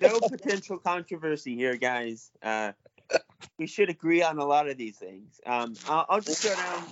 [0.00, 2.30] No potential controversy here, guys.
[2.42, 2.72] Uh,
[3.58, 5.40] we should agree on a lot of these things.
[5.46, 6.84] Um, I'll, I'll just go down.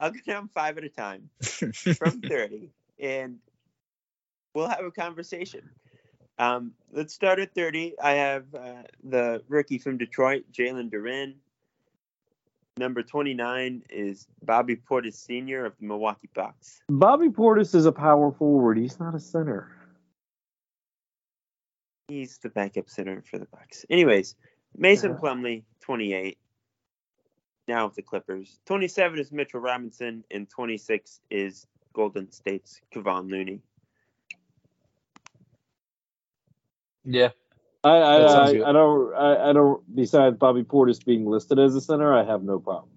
[0.00, 3.38] I'll go down five at a time from thirty, and
[4.54, 5.68] we'll have a conversation.
[6.38, 7.94] Um, let's start at thirty.
[8.02, 11.34] I have uh, the rookie from Detroit, Jalen Duren.
[12.78, 15.64] Number twenty-nine is Bobby Portis Sr.
[15.64, 16.82] of the Milwaukee Bucks.
[16.90, 18.76] Bobby Portis is a power forward.
[18.76, 19.75] He's not a center.
[22.08, 23.84] He's the backup center for the Bucks.
[23.90, 24.36] Anyways,
[24.76, 25.20] Mason Uh-huh.
[25.20, 26.38] Plumlee, 28.
[27.66, 28.60] Now with the Clippers.
[28.66, 33.60] 27 is Mitchell Robinson, and 26 is Golden State's Kevon Looney.
[37.04, 37.30] Yeah.
[37.82, 38.48] I I, I.
[38.68, 39.94] I don't I, I don't.
[39.94, 42.90] Besides Bobby Portis being listed as a center, I have no problem.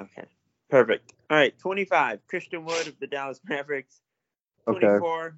[0.00, 0.24] Okay,
[0.70, 1.12] perfect.
[1.28, 4.00] All right, 25, Christian Wood of the Dallas Mavericks.
[4.68, 4.78] Okay.
[4.80, 5.36] 24,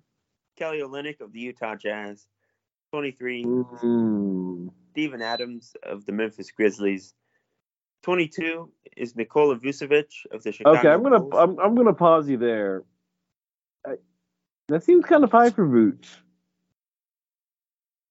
[0.56, 2.26] Kelly Olynyk of the Utah Jazz.
[3.02, 4.70] 23, Mm.
[4.90, 7.14] Steven Adams of the Memphis Grizzlies.
[8.02, 11.32] 22 is Nikola Vucevic of the Chicago Okay, I'm gonna Bulls.
[11.34, 12.82] I'm, I'm gonna pause you there.
[13.86, 13.94] I,
[14.68, 16.06] that seems kind of high for Vooch.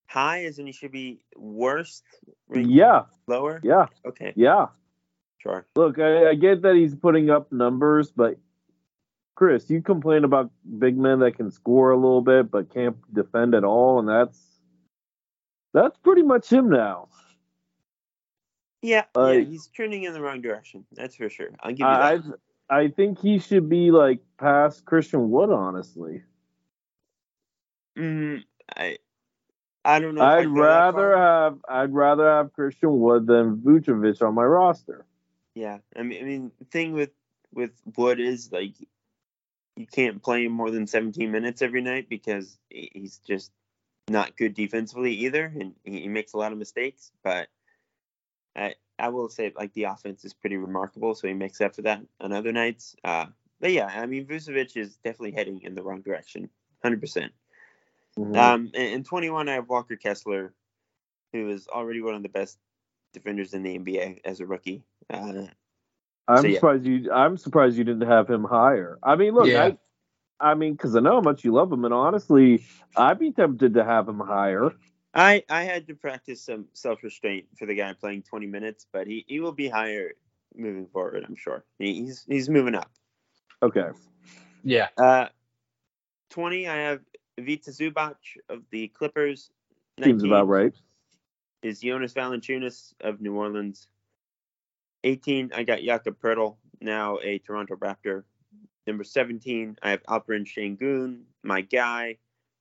[0.07, 2.03] High as in he should be worst.
[2.51, 3.61] Yeah, Lower?
[3.63, 4.67] yeah, Okay, yeah.
[5.37, 5.67] sure.
[5.75, 8.37] Look, I, I get that he's putting up numbers, but
[9.35, 13.53] Chris, you complain about big men that can score a little bit but can't defend
[13.53, 14.39] at all, and that's
[15.73, 17.07] that's pretty much him now.
[18.81, 20.85] Yeah, yeah, he's trending in the wrong direction.
[20.93, 21.49] That's for sure.
[21.59, 22.23] I'll give you that.
[22.69, 26.23] I I think he should be like past Christian Wood, honestly.
[27.97, 28.43] Mm,
[28.75, 28.97] I
[29.85, 30.21] I don't know.
[30.21, 35.05] I'd rather have I'd rather have Christian Wood than Vucevic on my roster.
[35.53, 37.11] Yeah, I mean, I mean, the thing with
[37.53, 38.73] with Wood is like
[39.75, 43.51] you can't play him more than 17 minutes every night because he's just
[44.09, 47.11] not good defensively either, and he, he makes a lot of mistakes.
[47.23, 47.47] But
[48.55, 51.83] I I will say like the offense is pretty remarkable, so he makes up for
[51.83, 52.95] that on other nights.
[53.03, 53.27] Uh,
[53.59, 56.49] but yeah, I mean, Vucevic is definitely heading in the wrong direction,
[56.81, 56.99] 100.
[56.99, 57.31] percent
[58.17, 58.35] Mhm.
[58.35, 60.53] Um, in, in 21, I have Walker Kessler,
[61.31, 62.57] who is already one of the best
[63.13, 64.83] defenders in the NBA as a rookie.
[65.09, 65.45] Uh,
[66.27, 66.55] I'm so, yeah.
[66.55, 67.11] surprised you.
[67.11, 68.99] I'm surprised you didn't have him higher.
[69.01, 69.63] I mean, look, Yeah.
[69.63, 69.77] I,
[70.41, 73.75] I mean, because I know how much you love him, and honestly, I'd be tempted
[73.75, 74.71] to have him higher.
[75.13, 79.07] I I had to practice some self restraint for the guy playing 20 minutes, but
[79.07, 80.13] he, he will be higher
[80.55, 81.25] moving forward.
[81.27, 82.89] I'm sure he's he's moving up.
[83.61, 83.89] Okay.
[84.63, 84.87] Yeah.
[84.97, 85.27] Uh,
[86.31, 87.01] 20, I have
[87.39, 88.15] Vita Zubac
[88.49, 89.51] of the Clippers.
[90.01, 90.73] Seems about right.
[91.61, 93.87] Is Jonas Valanciunas of New Orleans.
[95.03, 98.23] 18, I got Jakob Poeltl, now a Toronto Raptor.
[98.91, 102.17] Number 17, I have Alperen Şengün, my guy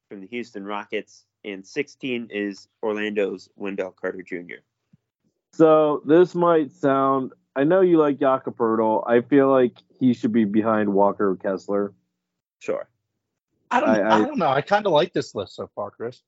[0.08, 1.24] from the Houston Rockets.
[1.44, 4.62] And 16 is Orlando's Wendell Carter Jr.
[5.54, 7.32] So this might sound.
[7.56, 9.02] I know you like Jakob Poeltl.
[9.08, 11.92] I feel like he should be behind Walker Kessler.
[12.60, 12.88] Sure.
[13.72, 13.88] I don't.
[13.88, 14.50] I- I, I- don't know.
[14.50, 16.22] I kind of like this list so far, Chris.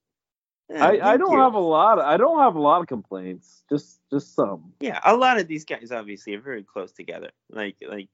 [0.69, 1.38] Yeah, I, I don't you.
[1.38, 2.01] have a lot.
[2.01, 3.62] Of, I don't have a lot of complaints.
[3.69, 4.73] Just just some.
[4.81, 7.31] Yeah, a lot of these guys obviously are very close together.
[7.51, 8.09] Like like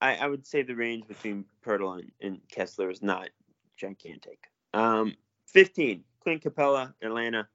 [0.00, 3.28] I, I would say the range between Poeltl and, and Kessler is not
[3.76, 4.38] gigantic.
[4.72, 7.48] Um, 15, Clint Capela, Atlanta,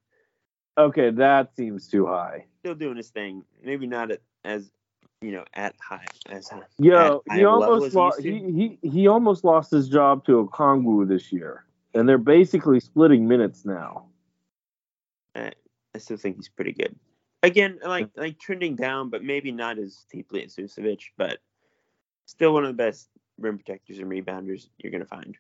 [0.78, 2.46] Okay, that seems too high.
[2.60, 3.44] still doing his thing.
[3.64, 4.70] Maybe not at, as
[5.22, 6.62] you know at high as high.
[6.78, 8.22] Yo, at he almost lost.
[8.22, 13.28] He, he he almost lost his job to Okongwu this year, and they're basically splitting
[13.28, 14.08] minutes now.
[15.34, 15.54] I,
[15.94, 16.96] I still think he's pretty good.
[17.42, 21.40] Again, like like trending down, but maybe not as deeply as Vucevic, but
[22.26, 23.10] still one of the best
[23.40, 25.38] rim protectors and rebounders you're gonna find.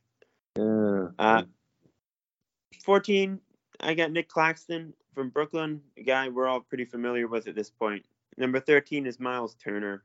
[0.57, 1.07] Yeah.
[1.17, 1.43] Uh,
[2.83, 3.39] 14,
[3.79, 7.69] I got Nick Claxton from Brooklyn, a guy we're all pretty familiar with at this
[7.69, 8.05] point.
[8.37, 10.03] Number 13 is Miles Turner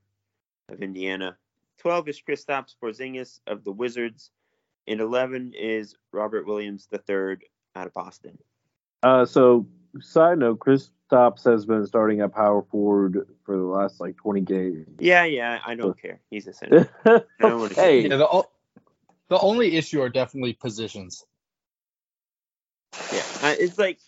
[0.68, 1.36] of Indiana.
[1.78, 4.30] 12 is Kristaps Porzingis of the Wizards.
[4.86, 7.36] And 11 is Robert Williams III
[7.76, 8.38] out of Boston.
[9.02, 9.66] Uh, so
[10.00, 14.40] side note, Chris Stops has been starting at power forward for the last like 20
[14.42, 14.86] games.
[14.98, 16.20] Yeah, yeah, I don't care.
[16.30, 16.88] He's a center.
[17.04, 18.16] don't wanna see hey, Yeah.
[18.16, 18.50] The, o-
[19.28, 21.24] the only issue are definitely positions.
[23.12, 23.98] Yeah, uh, it's like,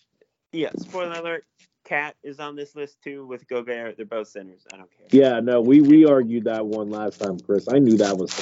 [0.53, 1.45] yeah, spoiler alert,
[1.85, 3.97] Cat is on this list too with Gobert.
[3.97, 4.65] They're both centers.
[4.73, 5.07] I don't care.
[5.11, 7.67] yeah, no, we we argued that one last time, Chris.
[7.69, 8.33] I knew that was.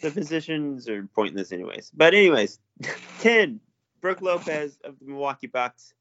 [0.00, 1.92] the positions are pointless anyways.
[1.94, 2.58] But anyways,
[3.20, 3.60] ten,
[4.00, 5.94] Brooke Lopez of the Milwaukee Bucks.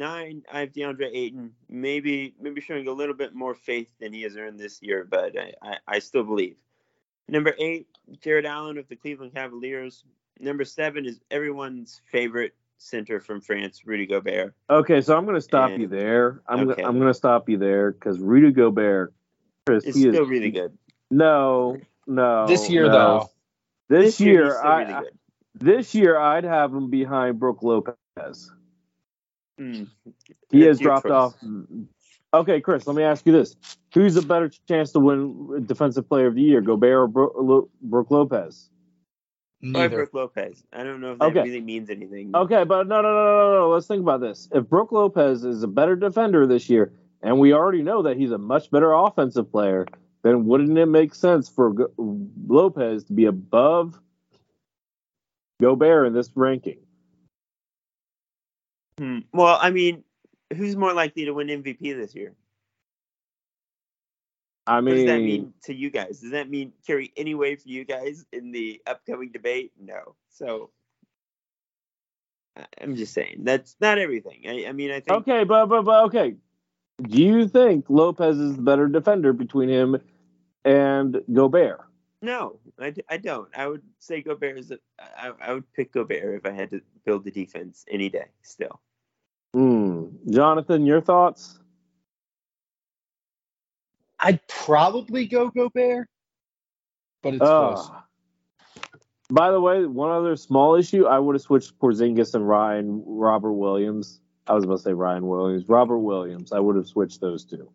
[0.00, 1.52] Nine, I have DeAndre Ayton.
[1.68, 5.38] Maybe maybe showing a little bit more faith than he has earned this year, but
[5.38, 6.56] I, I, I still believe.
[7.28, 7.86] Number eight,
[8.22, 10.04] Jarrett Allen of the Cleveland Cavaliers.
[10.40, 14.54] Number seven is everyone's favorite center from France, Rudy Gobert.
[14.70, 16.40] Okay, so I'm gonna stop And- you there.
[16.48, 16.82] I'm okay.
[16.82, 19.12] I'm gonna stop you there because Rudy Gobert,
[19.66, 20.76] Chris, It's he is still really good.
[21.10, 22.46] No, no.
[22.46, 22.92] this year, no.
[22.92, 23.30] though,
[23.88, 25.02] This, he's year, still I, really I-
[25.56, 28.50] this year I'd have him behind Brooke Lopez.
[29.60, 29.84] Hmm.
[30.50, 31.12] He has dropped choice.
[31.12, 31.34] off.
[32.32, 33.56] Okay, Chris, let me ask you this:
[33.92, 37.68] Who's a better chance to win Defensive Player of the Year, Gobert or Bro- Lo-
[37.82, 38.70] Brooke Lopez?
[39.62, 39.96] Or neither.
[39.96, 40.64] Brooke Lopez.
[40.72, 41.42] I don't know if that Okay.
[41.42, 42.30] really means anything.
[42.34, 43.68] Okay, but no, no, no, no, no, no.
[43.70, 44.48] Let's think about this.
[44.52, 48.30] If Brooke Lopez is a better defender this year, and we already know that he's
[48.30, 49.84] a much better offensive player,
[50.22, 51.92] then wouldn't it make sense for Go-
[52.46, 54.00] Lopez to be above
[55.60, 56.78] Gobert in this ranking?
[59.00, 59.20] Hmm.
[59.32, 60.04] Well, I mean,
[60.54, 62.34] who's more likely to win MVP this year?
[64.66, 66.20] I What mean, does that mean to you guys?
[66.20, 69.72] Does that mean carry any weight for you guys in the upcoming debate?
[69.80, 70.16] No.
[70.28, 70.70] So
[72.58, 74.42] I- I'm just saying that's not everything.
[74.46, 76.36] I, I mean, I think okay, but but but okay.
[77.00, 79.96] Do you think Lopez is the better defender between him
[80.62, 81.80] and Gobert?
[82.22, 83.48] no, I, I don't.
[83.56, 84.70] I would say Gobert is.
[84.70, 88.26] A, I, I would pick Gobert if I had to build the defense any day.
[88.42, 88.80] Still,
[89.54, 90.06] Hmm.
[90.30, 91.58] Jonathan, your thoughts?
[94.18, 96.08] I'd probably go Gobert,
[97.22, 97.90] but it's close.
[97.90, 98.00] Uh,
[99.30, 103.52] by the way, one other small issue, I would have switched Porzingis and Ryan Robert
[103.52, 104.20] Williams.
[104.46, 106.52] I was about to say Ryan Williams, Robert Williams.
[106.52, 107.70] I would have switched those two,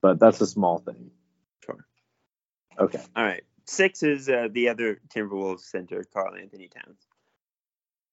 [0.00, 1.10] but that's a small thing.
[1.64, 1.86] sure.
[2.78, 3.00] Okay.
[3.14, 3.44] All right.
[3.66, 7.06] Six is uh, the other Timberwolves center, Karl Anthony Towns.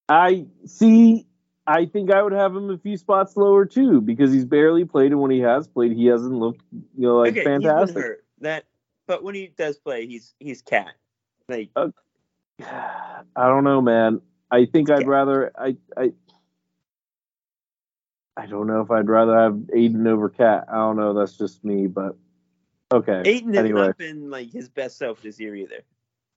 [0.10, 1.26] I see.
[1.68, 5.12] I think I would have him a few spots lower too because he's barely played,
[5.12, 7.98] and when he has played, he hasn't looked, you know, like okay, fantastic.
[8.04, 8.26] hurt.
[8.42, 8.66] That,
[9.08, 10.94] but when he does play, he's he's cat.
[11.50, 11.90] Like uh,
[12.62, 14.22] I don't know, man.
[14.52, 15.08] I think I'd Yeah.
[15.08, 16.14] rather I I
[18.38, 20.66] I don't know if I'd rather have Ayton over Cat.
[20.70, 21.14] I don't know.
[21.14, 22.16] That's just me, but
[22.94, 23.22] okay.
[23.26, 25.82] Ayton has anyway, not been like his best self this year either.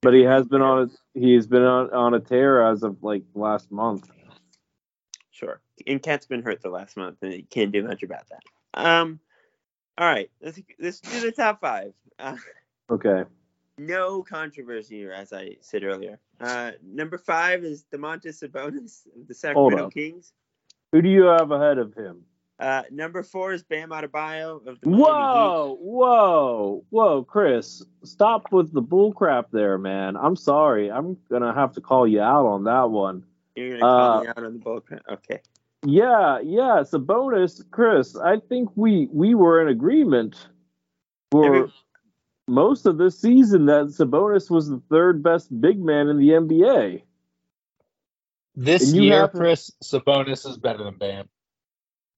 [0.01, 3.25] but he has been on a he's been on on a tear as of like
[3.35, 4.09] last month.
[5.87, 8.43] And Cat's been hurt the last month, and he can't do much about that.
[8.75, 9.21] Um,
[9.97, 11.93] all right, let's let's do the top five.
[12.19, 12.37] Uh,
[12.91, 13.25] Okay.
[13.77, 16.19] no controversy here, as I said earlier.
[16.41, 19.91] Uh, number five is Domantas Sabonis of the Sacramento.
[19.91, 20.33] Kings.
[20.93, 22.23] Who do you have ahead of him?
[22.59, 27.85] Uh, number four is Bam Adebayo of the Miami Whoa, whoa, whoa, Chris!
[28.03, 30.17] Stop with the bull crap there, man.
[30.17, 30.91] I'm sorry.
[30.91, 33.25] I'm gonna have to call you out on that one.
[33.55, 35.03] You're gonna call Uh, me out on the bull crap.
[35.09, 35.41] Okay.
[35.85, 38.17] Yeah, yeah, it's a bonus, Chris.
[38.17, 40.49] I think we we were in agreement
[41.31, 41.73] for Every-
[42.49, 47.03] most of this season that Sabonis was the third best big man in the NBA.
[48.57, 51.29] This year, have to- Chris Sabonis is better than Bam.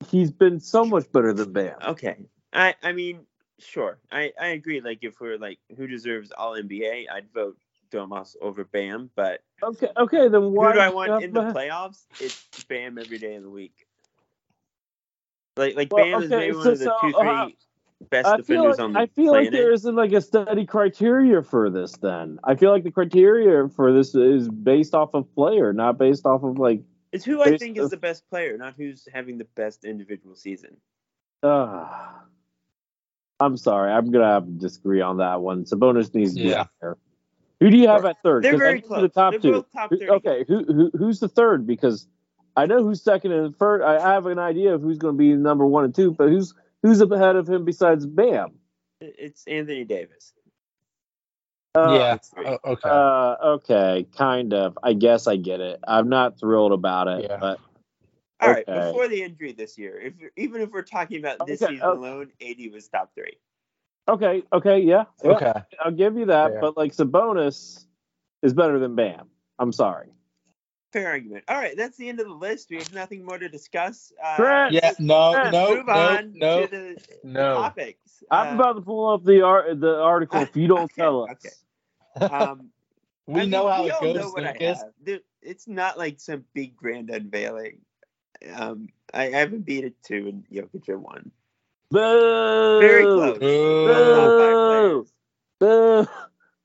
[0.08, 1.76] He's been so much better than Bam.
[1.86, 2.16] Okay.
[2.54, 3.26] I I mean,
[3.58, 3.98] sure.
[4.10, 4.80] I I agree.
[4.80, 7.58] Like if we're like who deserves All NBA, I'd vote
[7.90, 9.10] Domas over Bam.
[9.14, 12.04] But Okay, okay, then why who do I want in the playoffs?
[12.20, 13.86] It's Bam every day of the week.
[15.56, 17.48] Like like Well, Bam is okay, maybe one of the so, two three uh,
[18.10, 20.64] best I feel defenders like, on the I feel like there isn't like a study
[20.64, 21.92] criteria for this.
[21.98, 26.24] Then I feel like the criteria for this is based off of player, not based
[26.24, 26.82] off of like.
[27.12, 30.34] it's who I based think is the best player, not who's having the best individual
[30.34, 30.76] season.
[31.42, 31.86] Uh,
[33.38, 35.64] I'm sorry, I'm gonna have to disagree on that one.
[35.64, 36.60] Sabonis needs to be Yeah.
[36.62, 36.96] up there.
[37.60, 39.02] Who do you have at 3rd They're very need close.
[39.02, 39.52] The top They're two.
[39.52, 40.10] both top Who- 30.
[40.12, 41.66] Okay, who, who who's the third?
[41.66, 42.06] Because
[42.56, 43.82] I know who's second and third.
[43.82, 46.54] I have an idea of who's going to be number one and two, but who's
[46.82, 48.52] who's up ahead of him besides Bam?
[49.00, 50.32] It's Anthony Davis.
[51.76, 52.14] Uh, yeah.
[52.14, 52.46] it's three.
[52.46, 52.88] o- okay.
[52.88, 54.76] Uh, okay, kind of.
[54.82, 55.80] I guess I get it.
[55.86, 57.36] I'm not thrilled about it, Yeah.
[57.40, 57.60] but
[58.40, 58.86] All right, okay.
[58.88, 61.92] before the injury this year, if even if we're talking about this Okay, season oh.
[61.98, 63.36] alone, AD was top three.
[64.14, 65.52] Okay, okay, yeah, yeah, okay.
[65.84, 66.52] I'll give you that.
[66.52, 66.60] Fair.
[66.60, 67.84] But like Sabonis
[68.42, 69.28] is better than Bam.
[69.58, 70.08] I'm sorry.
[70.92, 71.44] Fair argument.
[71.48, 72.68] All right, that's the end of the list.
[72.70, 74.12] We have nothing more to discuss.
[74.22, 74.72] Uh, Trent!
[74.74, 74.92] Yeah.
[74.98, 75.32] No.
[75.34, 75.74] Trent, No.
[75.76, 75.92] move No.
[75.92, 76.66] on No.
[76.66, 77.54] to the No.
[77.54, 78.24] topics.
[78.30, 81.24] I'm Uh, about to pull up the art the article if you don't Okay, tell
[81.24, 81.30] us.
[82.16, 82.26] okay.
[82.34, 82.70] Um,
[83.26, 84.80] We I know how we it goes, know what I Lucas.
[84.80, 84.92] have.
[85.00, 87.78] There- It's not like some big grand unveiling.
[88.52, 91.30] Um, I haven't beat it two, and Jokic at one.
[91.90, 92.80] Boo!
[92.80, 93.38] Very close.
[93.38, 93.86] Boo.
[93.88, 94.06] Top
[94.38, 95.12] five players.
[95.58, 96.06] Boo!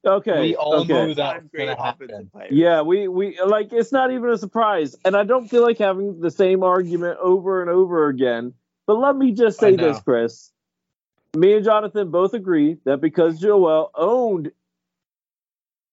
[0.06, 0.40] Okay.
[0.40, 1.08] We all okay.
[1.08, 2.30] knew that was gonna happen.
[2.52, 6.20] Yeah, we we like it's not even a surprise, and I don't feel like having
[6.20, 8.54] the same argument over and over again.
[8.86, 10.52] But let me just say this, Chris.
[11.36, 14.52] Me and Jonathan both agree that because Joel owned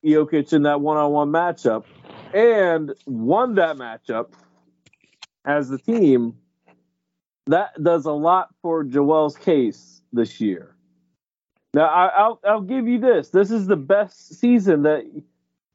[0.04, 1.84] Jokic in that one-on-one matchup
[2.34, 4.32] and won that matchup
[5.44, 6.36] as the team,
[7.46, 10.74] that does a lot for Joel's case this year.
[11.74, 13.30] Now, I, I'll I'll give you this.
[13.30, 15.04] This is the best season that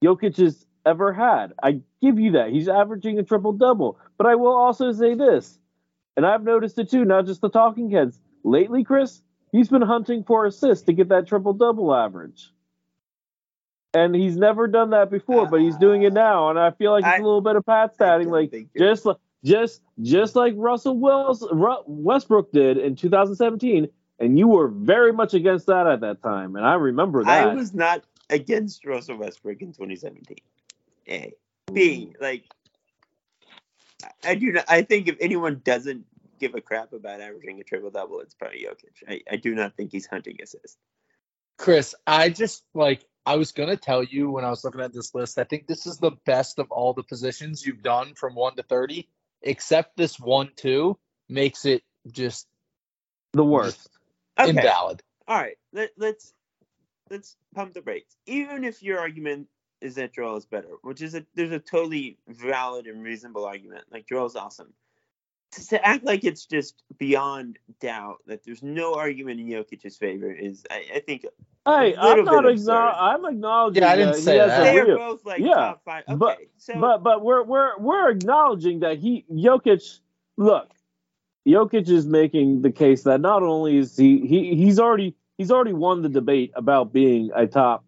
[0.03, 1.53] Jokic has ever had.
[1.63, 2.51] I give you that.
[2.51, 3.97] He's averaging a triple double.
[4.17, 5.59] But I will also say this,
[6.15, 8.19] and I've noticed it too, not just the talking heads.
[8.43, 12.51] Lately, Chris, he's been hunting for assists to get that triple double average.
[13.93, 16.49] And he's never done that before, but he's doing it now.
[16.51, 19.17] And I feel like it's I- a little bit of pat statting, like just like
[19.43, 23.87] just just like Russell Wells Ru- Westbrook did in 2017,
[24.19, 27.47] and you were very much against that at that time, and I remember that.
[27.47, 30.37] I was not against Russell Westbrook in 2017.
[31.07, 31.11] A.
[31.11, 31.29] Eh,
[31.71, 32.09] B.
[32.13, 32.21] Mm.
[32.21, 32.43] Like,
[34.03, 34.65] I- I do not.
[34.67, 36.05] I think if anyone doesn't
[36.39, 39.03] give a crap about averaging a triple double, it's probably Jokic.
[39.07, 40.77] I, I do not think he's hunting assists.
[41.57, 45.15] Chris, I just like I was gonna tell you when I was looking at this
[45.15, 45.39] list.
[45.39, 48.63] I think this is the best of all the positions you've done from one to
[48.63, 49.09] thirty,
[49.41, 50.97] except this one two
[51.29, 52.47] makes it just
[53.33, 53.89] the worst.
[54.39, 54.49] Okay.
[54.49, 55.01] invalid.
[55.27, 55.57] All right.
[55.73, 56.33] Let, let's
[57.09, 58.15] let's pump the brakes.
[58.25, 59.47] Even if your argument
[59.81, 63.85] is that Joel is better, which is a there's a totally valid and reasonable argument.
[63.91, 64.73] Like Joel's awesome.
[65.51, 70.31] To, to act like it's just beyond doubt that there's no argument in Jokic's favor
[70.31, 71.25] is, I, I think,
[71.65, 72.65] Hey, I'm not bit.
[72.65, 73.83] I'm acknowledging.
[73.83, 74.63] Yeah, I didn't that say that.
[74.63, 76.03] they are both like yeah, top five.
[76.07, 79.99] Okay, but- so But but we're we're we're acknowledging that he Jokic.
[80.37, 80.71] Look,
[81.47, 85.73] Jokic is making the case that not only is he he he's already he's already
[85.73, 87.83] won the debate about being a top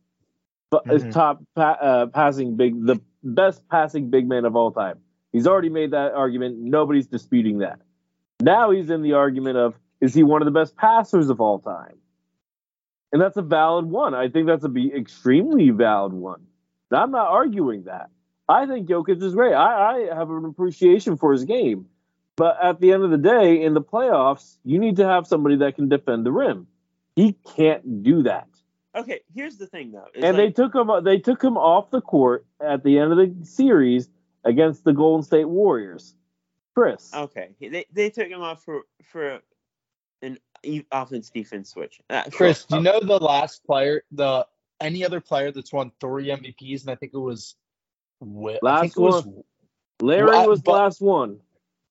[0.73, 1.11] a Mhm.
[1.11, 4.99] top pa- uh, passing big the best passing big man of all time.
[5.31, 6.57] He's already made that argument.
[6.59, 7.79] Nobody's disputing that.
[8.41, 11.59] Now he's in the argument of is he one of the best passers of all
[11.59, 11.97] time?
[13.11, 14.13] And that's a valid one.
[14.13, 16.41] I think that's a be extremely valid one.
[16.91, 18.09] I'm not arguing that.
[18.47, 19.53] I think Jokic is great.
[19.53, 21.87] I, I have an appreciation for his game.
[22.35, 25.57] But at the end of the day, in the playoffs, you need to have somebody
[25.57, 26.67] that can defend the rim.
[27.15, 28.47] He can't do that.
[28.95, 30.05] Okay, here's the thing though.
[30.15, 33.17] and like, they took him they took him off the court at the end of
[33.17, 34.09] the series
[34.49, 36.15] against the Golden State Warriors.
[36.75, 37.13] Chris.
[37.13, 39.41] Okay, they they took him off for for
[40.21, 40.37] an
[40.91, 42.01] offense defense switch.
[42.09, 44.45] Uh, Chris, do you know the last player, the
[44.81, 47.55] any other player that's won three MVPs, and I think it was
[48.21, 49.11] last one.
[49.11, 49.27] Was,
[50.01, 51.39] Larry well, was the last one.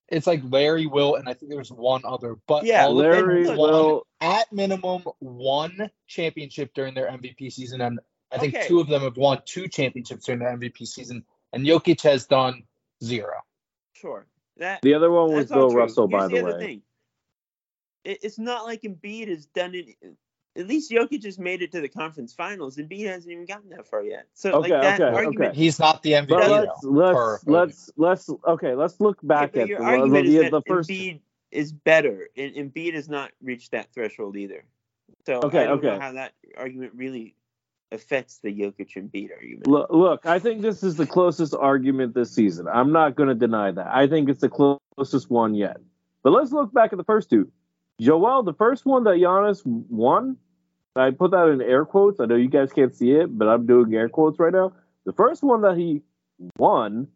[0.09, 4.51] It's like Larry Will, and I think there's one other, but yeah, Larry Will at
[4.51, 8.01] minimum one championship during their MVP season, and
[8.33, 8.69] I think okay.
[8.69, 12.63] two of them have won two championships during their MVP season, and Jokic has done
[13.03, 13.41] zero.
[13.93, 14.27] Sure,
[14.57, 16.59] that the other one was Bill Russell, Here's by the, the way.
[16.59, 16.83] Thing.
[18.05, 19.97] It's not like Embiid has done it
[20.59, 23.71] at least Jokic just made it to the conference finals, and Embiid hasn't even gotten
[23.71, 24.27] that far yet.
[24.35, 25.59] So okay, like that okay, argument, okay.
[25.59, 26.31] he's not the MVP.
[26.31, 30.63] let's let's, let's let's okay, let's look back at your the, argument the, is the,
[30.63, 30.91] first.
[30.91, 31.21] Embiid
[31.53, 34.65] is better, and Embiid has not reached that threshold either.
[35.27, 35.89] So okay, I don't okay.
[35.89, 37.35] know how that argument really
[37.93, 39.67] affects the Jokic and Embiid argument.
[39.67, 42.69] Look, look, I think this is the closest argument this season.
[42.69, 43.87] I'm not going to deny that.
[43.89, 45.79] I think it's the closest one yet.
[46.23, 47.51] But let's look back at the first two.
[48.01, 50.37] Joel, the first one that Giannis won,
[50.95, 52.21] I put that in air quotes.
[52.21, 54.73] I know you guys can't see it, but I'm doing air quotes right now.
[55.05, 56.03] The first one that he
[56.59, 57.09] won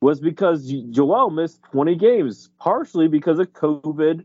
[0.00, 4.24] was because Joel missed 20 games, partially because of COVID,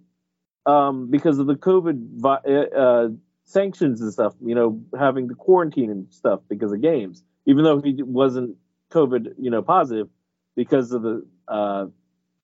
[0.66, 3.10] um, because of the COVID uh, uh,
[3.46, 4.34] sanctions and stuff.
[4.42, 8.58] You know, having the quarantine and stuff because of games, even though he wasn't
[8.92, 10.08] COVID, you know, positive
[10.56, 11.86] because of the uh,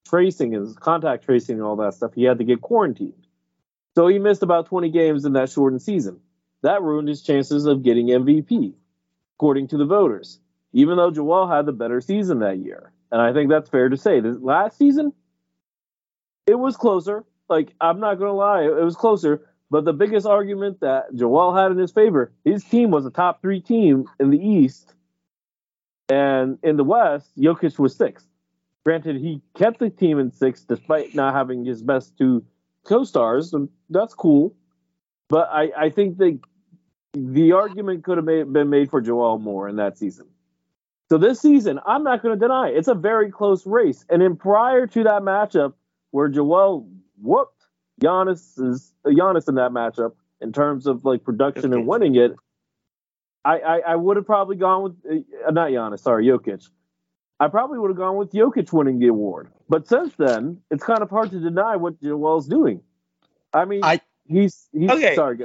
[0.08, 2.12] tracing and contact tracing and all that stuff.
[2.16, 3.28] He had to get quarantined,
[3.96, 6.20] so he missed about 20 games in that shortened season.
[6.62, 8.74] That ruined his chances of getting MVP,
[9.36, 10.40] according to the voters,
[10.74, 12.92] even though Joel had the better season that year.
[13.12, 14.22] And I think that's fair to say.
[14.22, 15.14] Last season,
[16.46, 17.26] it was closer.
[17.48, 19.49] Like, I'm not going to lie, it was closer.
[19.72, 23.42] But the biggest argument that Joel had in his favor, his team was a top
[23.42, 24.96] three team in the East.
[26.10, 28.26] And in the West, Jokic was sixth.
[28.84, 32.44] Granted, he kept the team in sixth despite not having his best two
[32.84, 33.54] co stars.
[33.90, 34.56] That's cool.
[35.28, 36.40] But I, I think the
[37.14, 40.28] the argument could have made, been made for Joel more in that season.
[41.10, 44.06] So this season, I'm not going to deny it's a very close race.
[44.10, 45.74] And in prior to that matchup,
[46.12, 46.88] where Joel
[47.22, 47.59] whooped
[48.00, 52.36] Giannis's Giannis in that matchup in terms of like production and winning it,
[53.46, 56.68] I I, I would have probably gone with uh, not Giannis, sorry, Jokic.
[57.40, 59.50] I probably would have gone with Jokic winning the award.
[59.70, 62.82] But since then, it's kind of hard to deny what Joel's doing.
[63.54, 65.16] I mean, I he's he's okay.
[65.16, 65.40] sorry.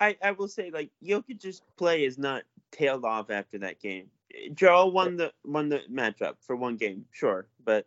[0.00, 4.08] I I will say like Jokic's play is not tailed off after that game.
[4.54, 7.86] Joel won the won the matchup for one game, sure, but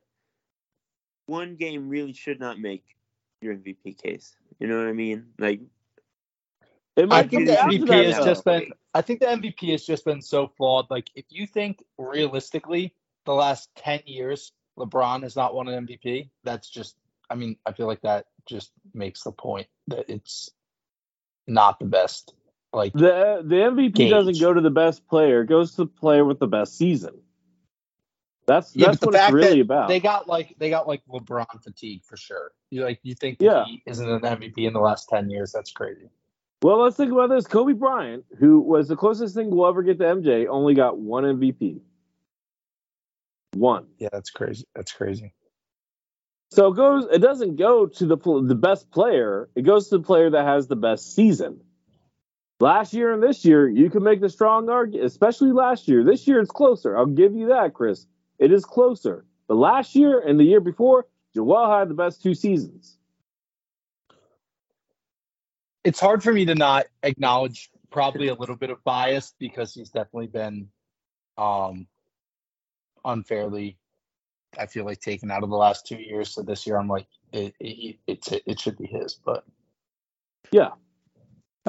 [1.28, 2.84] one game really should not make
[3.42, 4.36] your MVP case.
[4.60, 5.28] You know what I mean?
[5.40, 5.62] Like
[6.96, 10.22] it I think the MVP has just been I think the MVP has just been
[10.22, 10.88] so flawed.
[10.90, 12.94] Like if you think realistically
[13.26, 16.96] the last 10 years LeBron has not won an MVP, that's just
[17.30, 20.50] I mean, I feel like that just makes the point that it's
[21.48, 22.34] not the best.
[22.74, 24.12] Like the the MVP gauge.
[24.12, 27.22] doesn't go to the best player; it goes to the player with the best season.
[28.52, 29.88] That's yeah, that's what it's really about.
[29.88, 32.52] They got like they got like LeBron fatigue for sure.
[32.70, 33.64] You like you think yeah.
[33.64, 35.54] he isn't an MVP in the last ten years?
[35.54, 36.10] That's crazy.
[36.62, 37.48] Well, let's think about this.
[37.48, 41.24] Kobe Bryant, who was the closest thing we'll ever get to MJ, only got one
[41.24, 41.80] MVP.
[43.54, 43.88] One.
[44.00, 44.66] Yeah, that's crazy.
[44.76, 45.34] That's crazy.
[46.50, 47.08] So it goes.
[47.10, 49.50] It doesn't go to the the best player.
[49.56, 51.62] It goes to the player that has the best season.
[52.60, 56.04] Last year and this year, you can make the strong argument, especially last year.
[56.04, 56.98] This year it's closer.
[56.98, 58.06] I'll give you that, Chris.
[58.42, 59.26] It is closer.
[59.48, 62.98] But last year and the year before, Joel had the best two seasons.
[65.86, 69.90] It's hard for me to not acknowledge probably a little bit of bias because he's
[69.90, 70.68] definitely been
[71.38, 71.88] um,
[73.06, 73.78] unfairly
[74.58, 76.32] I feel like taken out of the last two years.
[76.32, 79.14] So this year, I'm like, it, it, it, it should be his.
[79.14, 79.46] But
[80.52, 80.72] yeah,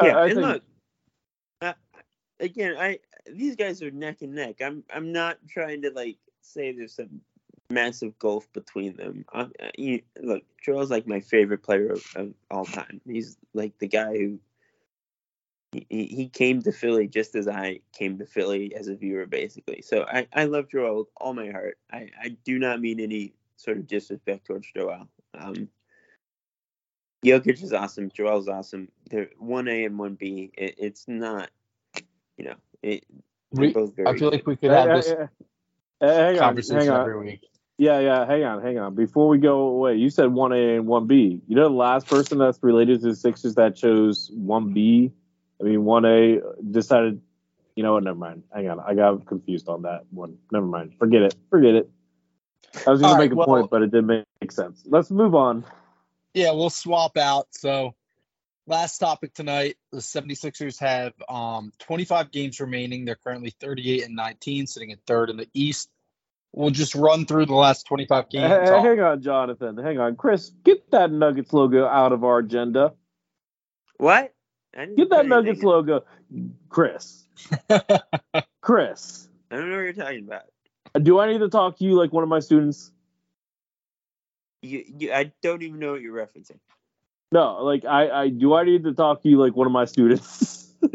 [0.03, 0.17] yeah.
[0.17, 0.47] I, I and think...
[0.47, 0.63] look,
[1.61, 1.73] uh,
[2.41, 4.57] again, I these guys are neck and neck.
[4.61, 7.21] I'm I'm not trying to like say there's some
[7.71, 9.25] massive gulf between them.
[9.33, 13.01] I, you, look, Joel's like my favorite player of, of all time.
[13.07, 14.39] He's like the guy who
[15.73, 19.83] he, he came to Philly just as I came to Philly as a viewer, basically.
[19.83, 21.79] So I, I love Joel with all my heart.
[21.91, 25.09] I, I do not mean any sort of disrespect towards Joel.
[25.35, 25.69] Um,
[27.25, 28.11] Jokic is awesome.
[28.11, 28.89] Joel's awesome.
[29.09, 30.51] They're one A and one B.
[30.59, 31.51] It, it's not,
[32.37, 33.07] you know, it,
[33.53, 34.09] they're We, both very.
[34.09, 35.27] I feel like we could have hey, this hey, hey,
[36.03, 37.01] Uh, hang on, conversation hang on.
[37.01, 37.49] every week.
[37.79, 38.95] Yeah, yeah, hang on, hang on.
[38.95, 41.41] Before we go away, you said one A and one B.
[41.47, 45.13] You know the last person that's related to the Sixers that chose one B.
[45.61, 46.41] I mean one A
[46.71, 47.21] decided.
[47.77, 48.05] You know what?
[48.05, 48.43] Never mind.
[48.55, 50.37] Hang on, I got confused on that one.
[50.51, 50.95] Never mind.
[50.99, 51.35] Forget it.
[51.51, 51.91] Forget it.
[52.87, 54.07] I was going All to right, make a well- point, but it didn't
[54.41, 54.83] make sense.
[54.87, 55.65] Let's move on.
[56.35, 57.49] Yeah, we'll swap out.
[57.51, 57.95] So,
[58.67, 63.05] last topic tonight the 76ers have um, 25 games remaining.
[63.05, 65.91] They're currently 38 and 19, sitting at third in the East.
[66.53, 68.47] We'll just run through the last 25 games.
[68.47, 69.79] hey, hang on, Jonathan.
[69.79, 70.51] Hang on, Chris.
[70.65, 72.93] Get that Nuggets logo out of our agenda.
[73.97, 74.35] what?
[74.75, 75.67] Get that Nuggets in.
[75.67, 76.05] logo,
[76.69, 77.27] Chris.
[78.61, 79.29] Chris.
[79.51, 80.43] I don't know what you're talking about.
[81.03, 82.91] Do I need to talk to you like one of my students?
[84.61, 86.59] You, you, I don't even know what you're referencing.
[87.33, 89.85] No, like I, I do I need to talk to you like one of my
[89.87, 90.59] students?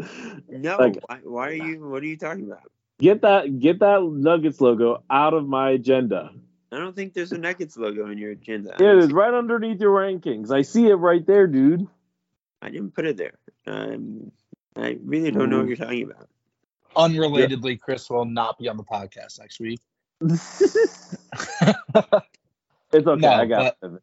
[0.50, 1.88] No, Like- why, why are you?
[1.88, 2.70] What are you talking about?
[2.98, 6.30] get that get that Nuggets logo out of my agenda.
[6.70, 8.74] I don't think there's a Nuggets logo in your agenda.
[8.78, 10.50] It is right underneath your rankings.
[10.50, 11.86] I see it right there, dude.
[12.60, 13.38] I didn't put it there.
[13.66, 14.30] Um,
[14.76, 16.28] I really don't know what you're talking about.
[16.96, 19.80] Unrelatedly, Chris will not be on the podcast next week.
[20.20, 20.60] it's
[22.92, 23.20] okay.
[23.20, 24.02] No, I got it.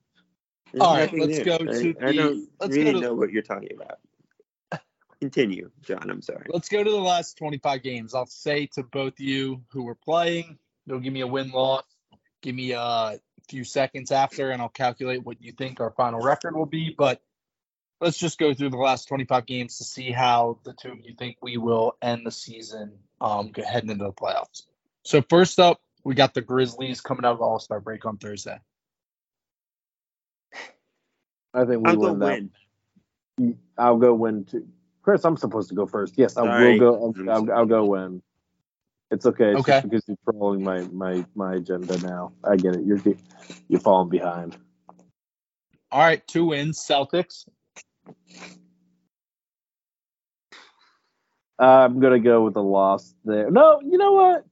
[0.75, 1.45] There's All right, let's there.
[1.45, 4.81] go to I the- don't let's go really to- know what you're talking about.
[5.21, 6.09] Continue, John.
[6.11, 6.47] I'm sorry.
[6.49, 8.13] Let's go to the last 25 games.
[8.13, 11.85] I'll say to both you who were playing, you'll give me a win loss.
[12.41, 16.57] Give me a few seconds after, and I'll calculate what you think our final record
[16.57, 16.93] will be.
[16.95, 17.21] But
[18.01, 21.13] let's just go through the last 25 games to see how the two of you
[21.17, 24.63] think we will end the season um, heading into the playoffs.
[25.03, 28.59] So, first up, we got the Grizzlies coming out of All Star break on Thursday.
[31.55, 33.57] I think we I'll go win that.
[33.77, 34.67] I'll go win too.
[35.03, 36.15] Chris, I'm supposed to go first.
[36.17, 36.73] Yes, I Sorry.
[36.73, 37.15] will go.
[37.17, 37.59] I'm I'll, I'll.
[37.59, 38.21] I'll go win.
[39.11, 39.53] It's okay.
[39.53, 39.73] It's Okay.
[39.73, 42.33] just because you're trolling my, my my agenda now.
[42.43, 42.85] I get it.
[42.85, 43.01] You're
[43.69, 44.57] you're falling behind.
[45.91, 47.47] All right, two wins, Celtics.
[51.59, 53.49] I'm gonna go with a loss there.
[53.49, 54.45] No, you know what?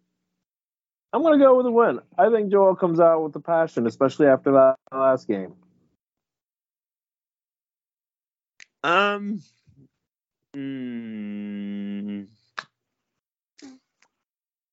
[1.12, 1.99] I'm gonna go with a win.
[2.18, 5.54] I think Joel comes out with the passion, especially after that last game.
[8.84, 9.42] Um.
[10.56, 12.28] mm,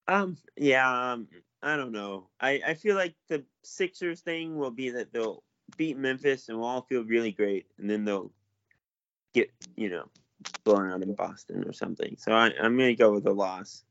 [0.09, 0.37] um.
[0.57, 1.13] Yeah.
[1.13, 1.29] Um,
[1.63, 2.29] I don't know.
[2.41, 5.43] I I feel like the Sixers thing will be that they'll
[5.77, 8.33] beat Memphis and we'll all feel really great, and then they'll
[9.35, 10.09] get you know
[10.65, 12.17] blown out in Boston or something.
[12.19, 13.85] So I, I'm gonna go with a loss.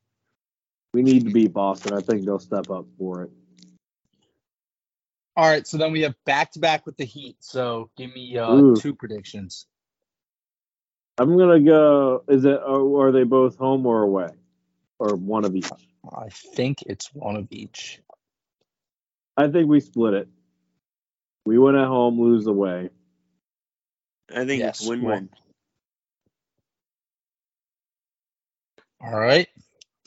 [0.94, 1.94] We need to beat Boston.
[1.94, 3.32] I think they'll step up for it.
[5.36, 7.38] All right, so then we have back to back with the Heat.
[7.40, 8.76] So give me uh, Ooh.
[8.76, 9.68] two predictions.
[11.20, 12.24] I'm gonna go.
[12.30, 12.60] Is it?
[12.66, 14.30] Are they both home or away,
[14.98, 15.70] or one of each?
[16.12, 18.02] I think it's one of each.
[19.36, 20.30] I think we split it.
[21.46, 22.90] We win at home, lose away.
[24.34, 25.30] I think Yes, it's win-win.
[29.02, 29.48] All right.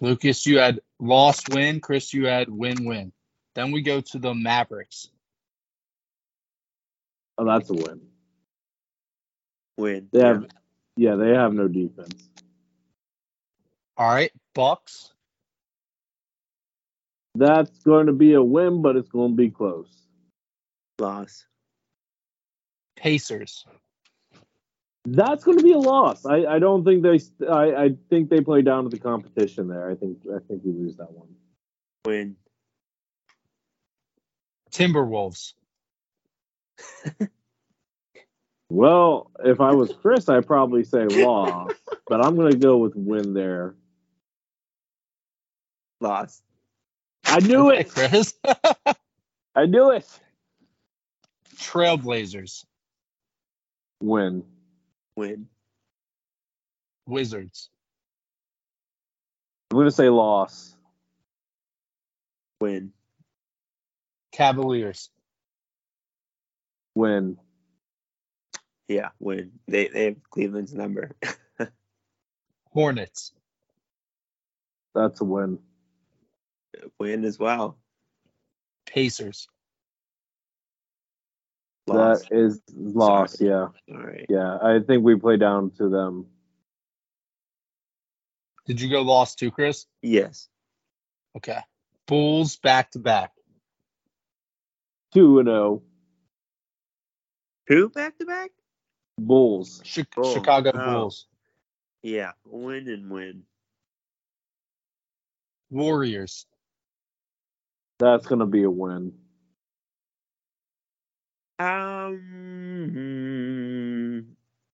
[0.01, 1.81] Lucas, you had lost win.
[1.81, 3.13] Chris, you had win win.
[3.55, 5.09] Then we go to the Mavericks.
[7.39, 8.01] Oh, that's a win.
[9.77, 10.09] Win.
[10.13, 10.27] They yeah.
[10.27, 10.47] have,
[10.97, 12.29] yeah, they have no defense.
[13.97, 14.33] All right.
[14.55, 15.13] Bucks.
[17.35, 19.91] That's going to be a win, but it's going to be close.
[20.99, 21.47] loss.
[22.97, 23.65] Pacers.
[25.05, 26.25] That's going to be a loss.
[26.27, 27.21] I, I don't think they.
[27.49, 29.91] I, I think they play down to the competition there.
[29.91, 31.29] I think I think we lose that one.
[32.05, 32.37] Win.
[34.71, 35.55] Timberwolves.
[38.73, 41.73] Well, if I was Chris, I'd probably say loss,
[42.09, 43.75] but I'm going to go with win there.
[46.01, 46.41] Loss.
[47.27, 47.91] I knew Okay, it.
[47.91, 48.33] Chris.
[49.55, 50.07] I knew it.
[51.57, 52.65] Trailblazers.
[54.01, 54.43] Win.
[55.17, 55.49] Win.
[57.07, 57.69] Wizards.
[59.71, 60.75] I'm going to say loss.
[62.59, 62.93] Win.
[64.33, 65.11] Cavaliers.
[66.95, 67.37] Win.
[68.89, 69.53] Yeah, win.
[69.69, 71.13] They they have Cleveland's number.
[72.73, 73.33] Hornets.
[74.95, 75.59] That's a win.
[76.99, 77.79] win as well.
[78.87, 79.49] Pacers.
[81.87, 82.23] Loss.
[82.23, 83.39] That is loss.
[83.39, 83.51] Sorry.
[83.51, 83.95] Yeah.
[83.95, 84.27] All right.
[84.29, 84.59] Yeah.
[84.63, 86.27] I think we play down to them.
[88.67, 89.87] Did you go lost too, Chris?
[90.03, 90.49] Yes.
[91.37, 91.59] Okay.
[92.07, 93.33] Bulls back to back.
[95.13, 95.83] Two and zero.
[97.69, 98.51] Who back to back?
[99.19, 99.83] Bulls.
[99.85, 100.93] Chi- Oh, Chicago oh.
[100.93, 101.27] Bulls.
[102.03, 103.45] Yeah, win and win.
[105.71, 106.47] Warriors.
[107.99, 109.13] That's gonna be a win.
[111.59, 112.19] Um,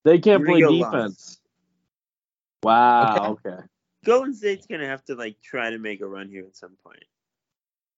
[0.04, 0.92] They can't play Rio lost.
[0.92, 1.40] defense.
[2.62, 3.38] Wow.
[3.44, 3.62] Okay.
[4.04, 7.04] Golden State's gonna have to like try to make a run here at some point.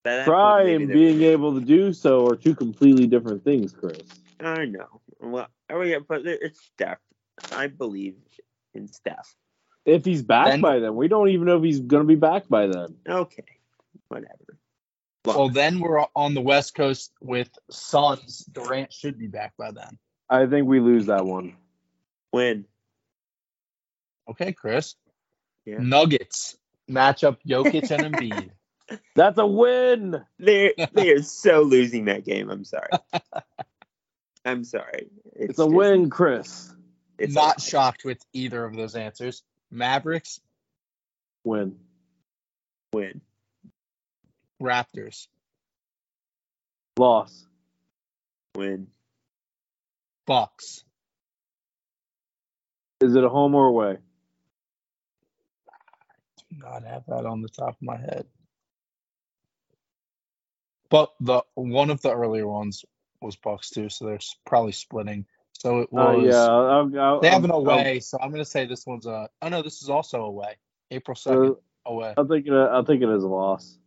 [0.05, 3.73] At that Try point, and being able to do so are two completely different things,
[3.73, 4.01] Chris.
[4.41, 5.00] I know.
[5.21, 5.97] Well, oh, are we?
[5.99, 6.99] But it's Steph.
[7.53, 8.17] I believe
[8.75, 9.35] in Steph.
[9.85, 12.49] If he's back Then- by then, we don't even know if he's gonna be back
[12.49, 12.97] by then.
[13.07, 13.45] Okay,
[14.09, 14.59] whatever.
[15.25, 18.45] Well, then we're on the West Coast with Suns.
[18.51, 19.99] Durant should be back by then.
[20.31, 21.57] I think we lose that one.
[22.33, 22.65] Win.
[24.29, 24.95] Okay, Chris.
[25.67, 25.79] Yeah.
[25.79, 26.57] Nuggets
[26.89, 28.51] matchup Jokic and Embiid.
[29.15, 30.25] That's a win.
[30.39, 32.51] They're they are so losing that game.
[32.51, 32.91] I'm sorry.
[34.45, 35.09] I'm sorry.
[35.35, 36.73] It's, a just- win, Chris.
[37.19, 39.43] It's Not a, shocked with either of those answers.
[39.71, 40.41] Mavericks,
[41.45, 41.79] Win.
[42.95, 43.21] win.
[44.61, 45.27] Raptors,
[46.99, 47.47] Loss.
[48.57, 48.89] Win.
[50.27, 50.85] Bucks.
[53.01, 53.99] Is it a home or away?
[55.71, 55.77] I
[56.51, 58.27] Do not have that on the top of my head.
[60.91, 62.85] But the one of the earlier ones
[63.21, 65.27] was Bucks too, so they're probably splitting.
[65.53, 66.25] So it Uh, was.
[66.27, 66.45] yeah.
[66.47, 69.29] I'll, I'll, They have an I'll- away, so I'm gonna say this one's a.
[69.43, 70.57] Oh no, this is also a away.
[70.91, 71.57] April Uh, second
[71.87, 72.15] away.
[72.17, 72.53] I'll think it.
[72.53, 73.79] I'll think it is a loss.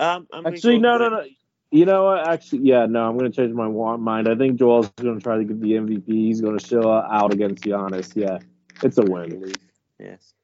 [0.00, 1.24] Um, I'm Actually, no, no, no.
[1.70, 2.26] You know what?
[2.28, 3.08] Actually, yeah, no.
[3.08, 4.28] I'm going to change my mind.
[4.28, 6.06] I think Joel's going to try to get the MVP.
[6.06, 8.14] He's going to show out against Giannis.
[8.16, 8.38] Yeah,
[8.82, 9.52] it's a win.
[9.98, 10.34] Yes.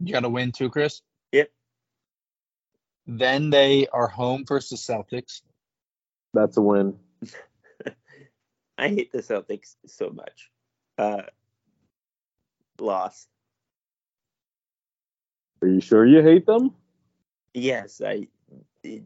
[0.00, 1.00] You got to win too, Chris.
[3.06, 3.18] Yep.
[3.18, 5.42] Then they are home versus Celtics.
[6.34, 6.98] That's a win.
[8.78, 10.50] I hate the Celtics so much.
[10.98, 11.22] Uh,
[12.80, 13.26] loss.
[15.62, 16.74] Are you sure you hate them?
[17.54, 18.28] Yes, I.
[18.82, 19.04] It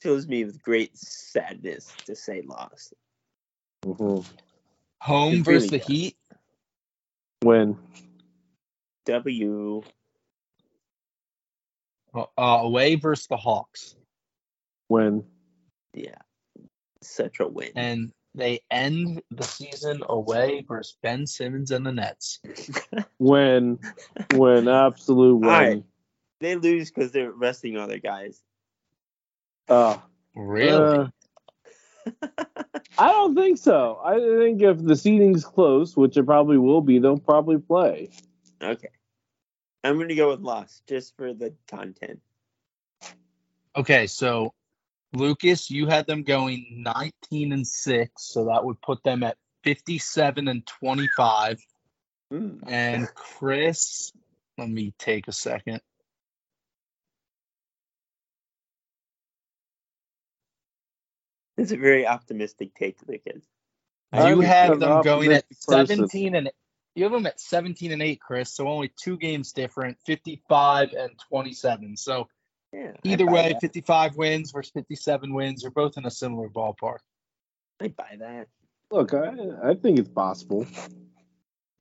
[0.00, 2.92] fills me with great sadness to say loss.
[3.84, 4.20] hmm
[5.00, 5.86] Home It versus really the does.
[5.86, 6.16] Heat.
[7.44, 7.78] Win.
[9.06, 9.82] W.
[12.14, 13.94] Uh, away versus the Hawks.
[14.88, 15.24] Win.
[15.94, 16.16] Yeah,
[17.02, 17.70] such a win.
[17.76, 22.40] And they end the season away versus Ben Simmons and the Nets.
[23.18, 23.78] Win.
[24.34, 24.68] Win.
[24.68, 25.48] Absolute win.
[25.50, 25.84] Alright.
[26.40, 28.40] they lose because they're resting other guys.
[29.68, 29.98] Uh,
[30.34, 31.08] Really?
[32.08, 32.12] uh,
[32.98, 34.00] I don't think so.
[34.04, 38.10] I think if the seating's close, which it probably will be, they'll probably play.
[38.62, 38.88] Okay,
[39.84, 42.20] I'm gonna go with loss just for the content.
[43.76, 44.52] okay, so
[45.12, 50.48] Lucas, you had them going 19 and 6, so that would put them at 57
[50.48, 51.64] and 25.
[52.32, 52.60] Mm.
[52.66, 54.12] And Chris,
[54.58, 55.80] let me take a second.
[61.56, 63.42] It's a very optimistic take, Lucas.
[64.12, 65.86] I'm You have an them going at person.
[65.86, 66.50] 17 and
[66.98, 68.52] you have them at 17 and 8, Chris.
[68.52, 71.96] So only two games different, 55 and 27.
[71.96, 72.28] So
[72.72, 72.92] Yeah.
[73.04, 73.60] Either way, that.
[73.60, 76.98] 55 wins versus 57 wins They're both in a similar ballpark.
[77.80, 78.48] I buy that.
[78.90, 79.32] Look, I,
[79.62, 80.66] I think it's possible.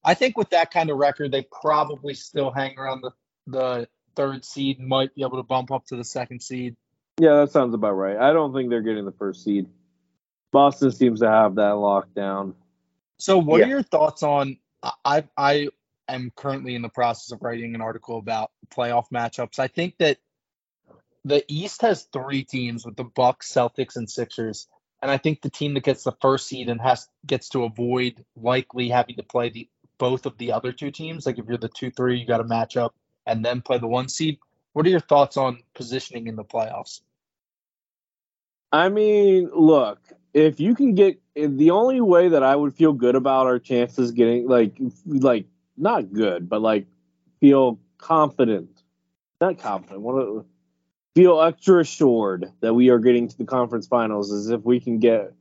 [0.03, 3.11] I think with that kind of record, they probably still hang around the,
[3.47, 6.76] the third seed, might be able to bump up to the second seed.
[7.20, 8.18] Yeah, that sounds about right.
[8.18, 9.68] I don't think they're getting the first seed.
[10.51, 12.53] Boston seems to have that locked down.
[13.18, 13.65] So, what Yeah.
[13.65, 14.57] are your thoughts on?
[14.84, 15.69] I I
[16.07, 19.59] am currently in the process of writing an article about playoff matchups.
[19.59, 20.17] I think that
[21.25, 24.67] the East has three teams with the Bucks, Celtics, and Sixers,
[25.01, 28.23] and I think the team that gets the first seed and has gets to avoid
[28.36, 31.25] likely having to play the both of the other two teams.
[31.25, 33.88] Like if you're the two three, you got to match up and then play the
[33.88, 34.39] one seed.
[34.73, 37.01] What are your thoughts on positioning in the playoffs?
[38.71, 39.99] I mean, look,
[40.38, 44.11] if you can get the only way that I would feel good about our chances
[44.11, 46.85] getting like like not good, but like
[47.39, 48.83] feel confident,
[49.41, 50.45] not confident, what
[51.15, 54.99] feel extra assured that we are getting to the conference finals is if we can
[54.99, 55.33] get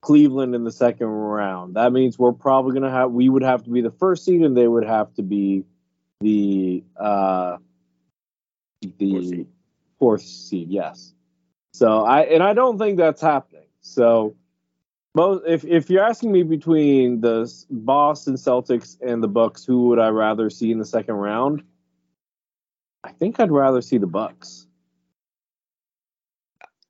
[0.00, 1.76] Cleveland in the second round.
[1.76, 4.56] That means we're probably gonna have we would have to be the first seed and
[4.56, 5.64] they would have to be
[6.20, 7.58] the uh
[8.80, 9.46] the Fourth seed.
[9.98, 11.12] fourth seed, yes.
[11.74, 13.66] So I and I don't think that's happening.
[13.80, 14.36] So
[15.18, 15.42] both.
[15.48, 20.10] If if you're asking me between the Boston Celtics and the Bucks, who would I
[20.10, 21.64] rather see in the second round?
[23.02, 24.68] I think I'd rather see the Bucks.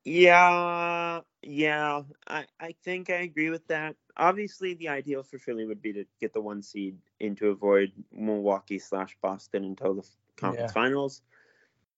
[0.04, 3.96] Yeah, yeah, I, I think I agree with that.
[4.18, 7.92] Obviously, the ideal for Philly would be to get the one seed and to avoid
[8.12, 10.06] Milwaukee slash Boston until the
[10.36, 10.82] conference Yeah.
[10.82, 11.22] finals.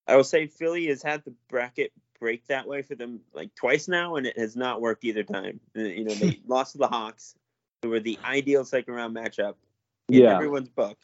[0.06, 3.88] I will say Philly has had the bracket break that way for them like twice
[3.88, 5.58] now, and it has not worked either time.
[5.76, 7.34] Uh, You know, they lost to the Hawks,
[7.82, 9.54] who were the ideal second round matchup
[10.08, 10.98] in Yeah, everyone's book.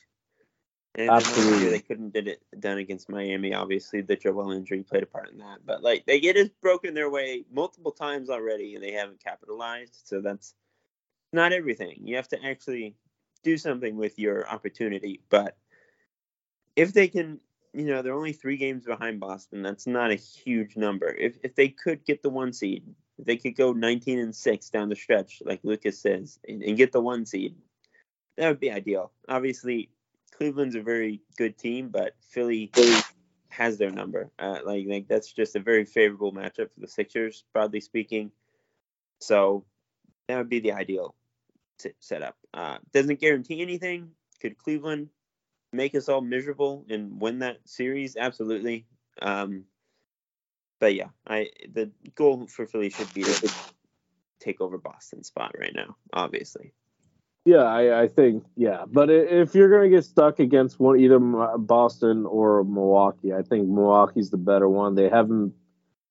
[0.94, 1.70] And then last year Absolutely.
[1.70, 3.52] they couldn't did it done against Miami.
[3.54, 5.58] Obviously, the Joel injury played a part in that.
[5.66, 9.22] But like they get it has broken their way multiple times already, and they haven't
[9.22, 10.02] capitalized.
[10.04, 10.54] So that's
[11.32, 12.00] not everything.
[12.02, 12.94] You have to actually
[13.42, 15.20] do something with your opportunity.
[15.28, 15.56] But
[16.76, 17.40] if they can,
[17.76, 19.62] you know, they're only three games behind Boston.
[19.62, 21.08] That's not a huge number.
[21.08, 22.84] If if they could get the one seed,
[23.18, 26.76] if they could go 19 and six down the stretch, like Lucas says, and, and
[26.78, 27.54] get the one seed,
[28.38, 29.12] that would be ideal.
[29.28, 29.90] Obviously,
[30.32, 32.70] Cleveland's a very good team, but Philly
[33.50, 34.30] has their number.
[34.38, 38.32] Uh, like, like that's just a very favorable matchup for the Sixers, broadly speaking.
[39.20, 39.66] So
[40.28, 41.14] that would be the ideal
[42.00, 42.36] setup.
[42.54, 44.12] Uh, doesn't guarantee anything.
[44.40, 45.08] Could Cleveland
[45.76, 48.16] make us all miserable and win that series?
[48.16, 48.86] Absolutely.
[49.20, 49.64] Um,
[50.80, 53.52] but yeah, I the goal for Philly should be to
[54.40, 55.96] take over Boston's spot right now.
[56.12, 56.72] Obviously.
[57.44, 58.84] yeah, I, I think yeah.
[58.86, 64.30] But if you're gonna get stuck against one either Boston or Milwaukee, I think Milwaukee's
[64.30, 64.94] the better one.
[64.96, 65.54] They haven't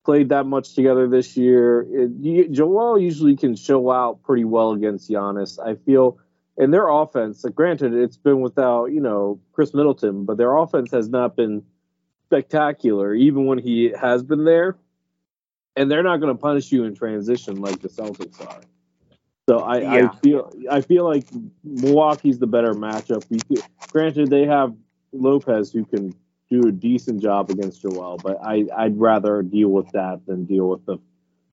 [0.04, 1.82] played that much together this year.
[1.82, 5.60] It, you, Joel usually can show out pretty well against Giannis.
[5.60, 6.18] I feel.
[6.58, 10.92] And their offense, like, granted, it's been without, you know, Khris Middleton, but their offense
[10.92, 11.64] has not been
[12.28, 14.78] spectacular, even when he has been there.
[15.76, 18.62] And they're not going to punish you in transition like the Celtics are.
[19.50, 20.10] So I, Yeah.
[20.10, 21.26] I feel I feel like
[21.64, 23.24] Milwaukee's the better matchup.
[23.92, 24.74] Granted, they have
[25.12, 26.14] Lopez who can
[26.50, 30.70] do a decent job against Joel, but I, I'd rather deal with that than deal
[30.70, 30.98] with the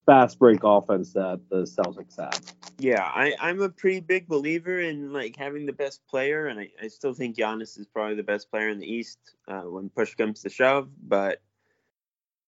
[0.07, 2.41] fast break offense that the Celtics have.
[2.79, 6.71] Yeah, I, I'm a pretty big believer in like having the best player, and I,
[6.83, 10.15] I still think Giannis is probably the best player in the East uh, when push
[10.15, 10.89] comes to shove.
[11.01, 11.41] But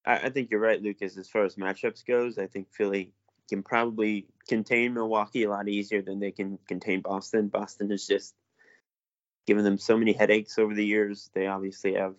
[0.05, 1.17] I, I think you're right, Lucas.
[1.17, 3.13] As far as matchups goes, I think Philly
[3.49, 7.49] can probably contain Milwaukee a lot easier than they can contain Boston.
[7.49, 8.35] Boston has just
[9.47, 11.31] given them so many headaches over the years.
[11.35, 12.15] They obviously have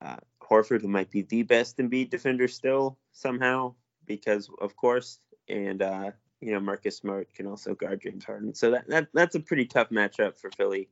[0.00, 3.74] uh, Horford, who might be the best Embiid defender still somehow,
[4.08, 8.54] because of course, and uh, you know Marcus Smart can also guard James Harden.
[8.54, 10.88] So that, that that's a pretty tough matchup for Philly.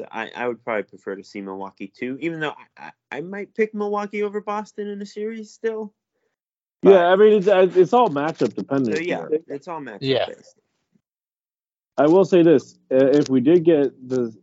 [0.00, 3.20] So I, I would probably prefer to see Milwaukee too, even though I, I, I
[3.20, 5.92] might pick Milwaukee over Boston in a series still.
[6.82, 8.96] But- yeah, I mean it's, it's all matchup dependent.
[8.96, 9.40] So yeah, here.
[9.48, 10.26] it's all matchup Yeah.
[10.26, 10.58] based.
[11.96, 14.34] I will say this: uh, if we did get the,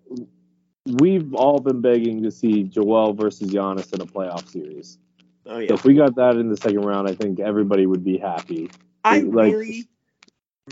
[0.85, 4.97] we've all been begging to see Joel versus Giannis in a playoff series.
[5.45, 8.17] Oh So if we got that in the second round, I think everybody would be
[8.17, 8.69] happy.
[9.03, 9.87] I like- really,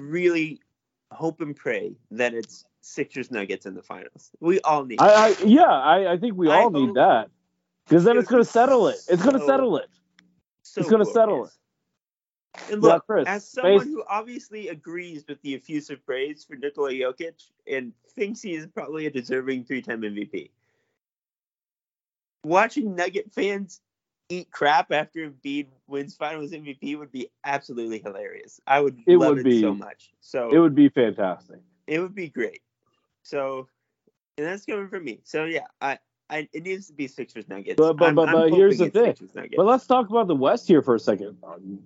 [0.01, 0.61] really
[1.11, 4.31] hope and pray that it's Sixers Nuggets in the finals.
[4.39, 5.01] We all need.
[5.01, 7.29] I, I yeah, I, I think we I all need that
[7.85, 8.97] because then it's going to settle it.
[9.07, 9.89] It's going to settle it.
[10.61, 11.51] so it's gonna settle it.
[12.71, 16.91] And Yeah, Chris, as someone based- who obviously agrees with the effusive praise for Nikola
[16.91, 20.49] Jokic and thinks he is probably a deserving three-time MVP,
[22.43, 23.81] watching Nugget fans
[24.29, 28.61] eat crap after Embiid wins Finals MVP would be absolutely hilarious.
[28.67, 29.61] I would It love would it be.
[29.61, 30.11] so much.
[30.21, 31.59] So It would be fantastic.
[31.87, 32.61] it would be great.
[33.23, 33.67] So,
[34.37, 35.21] and that's coming from me.
[35.23, 35.97] So yeah, I,
[36.29, 37.75] I it needs to be Sixers Nuggets.
[37.77, 39.15] But- but- I'm- but- I'm but here's the thing.
[39.57, 41.37] But let's talk about the West here for a second.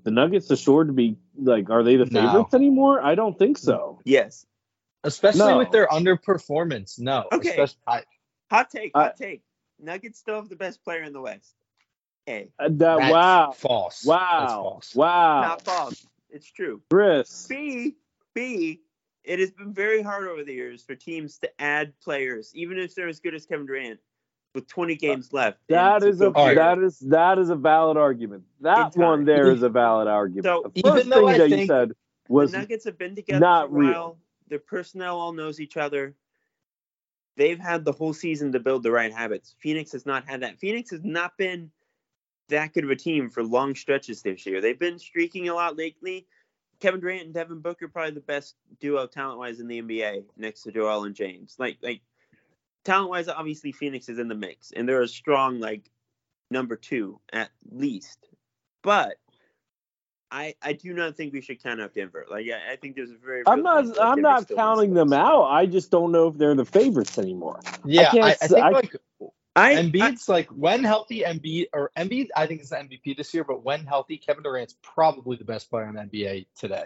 [0.04, 2.22] The Nuggets assured to be like, are they the No.
[2.28, 3.02] favorites anymore?
[3.02, 4.00] I don't think so.
[4.04, 4.46] yes,
[5.06, 5.58] Especially No.
[5.58, 6.98] with their underperformance.
[7.00, 7.26] No.
[7.34, 7.50] Okay.
[7.50, 8.04] Especially, I,
[8.50, 9.42] hot take, I- hot take.
[9.80, 11.56] Nuggets still have the best player in the West.
[12.28, 13.96] A, Uh, that, that's wow, false.
[14.02, 14.96] That's wow, false.
[14.96, 16.08] wow, not false.
[16.30, 16.82] It's true.
[16.90, 17.48] Chris.
[17.48, 17.96] B,
[18.34, 18.80] B.
[19.24, 22.94] It has been very hard over the years for teams to add players, even if
[22.96, 24.00] they're as good as Kevin Durant,
[24.54, 25.60] with 20 games left.
[25.70, 26.56] and That to is a feel Alright.
[26.58, 28.44] that is that is a valid argument.
[28.62, 30.46] That one there is a valid argument.
[30.46, 31.92] So- the first Even though thing I that you said
[32.30, 34.18] was the Nuggets have been together not for a real.
[34.50, 36.16] Their personnel all knows each other.
[37.36, 39.56] They've had the whole season to build the right habits.
[39.60, 40.60] Phoenix has not had that.
[40.60, 41.72] Phoenix has not been
[42.50, 44.62] that good of a team for long stretches this year.
[44.62, 46.28] They've been streaking a lot lately.
[46.80, 50.64] Kevin Durant and Devin Booker probably the best duo talent wise in the NBA next
[50.64, 51.56] to Joel and James.
[51.58, 52.02] Like like
[52.84, 55.90] talent wise, obviously Phoenix is in the mix and they're a strong like
[56.52, 58.28] number two at least.
[58.82, 59.16] But
[60.30, 62.26] I, I do not think we should count out Denver.
[62.30, 63.44] Like I, I think there's a very.
[63.46, 63.86] I'm not.
[63.86, 65.44] chance I'm Denver not counting them out.
[65.44, 67.60] I just don't know if they're the favorites anymore.
[67.86, 68.96] Yeah, can't I, I, s- think I- like
[69.56, 73.34] I, I Embiid's like when healthy, Embiid or Embiid, I think is the MVP this
[73.34, 73.44] year.
[73.44, 76.86] But when healthy, Kevin Durant's probably the best player in the NBA today.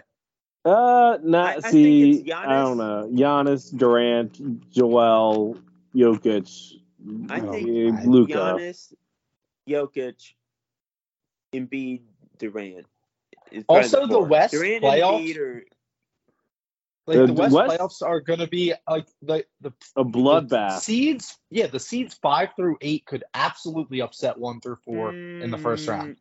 [0.64, 2.10] Uh, not I- I think see.
[2.20, 3.08] it's I don't know.
[3.10, 5.56] Giannis, Durant, Joel,
[5.94, 6.74] Jokic,
[7.30, 8.32] I think I- Luka.
[8.34, 8.92] Giannis,
[9.66, 10.34] Jokic,
[11.54, 12.02] Embiid,
[12.38, 12.86] Durant.
[13.66, 14.26] Also, the four.
[14.26, 15.64] West Durant playoffs- and Embiid are
[17.08, 20.10] Like The the West, West- playoffs are going to be like the the A the
[20.10, 20.80] bloodbath.
[20.80, 21.38] seeds.
[21.50, 25.88] Yeah, the seeds five through eight could absolutely upset one through four in the first
[25.88, 26.16] round.
[26.16, 26.18] Mm,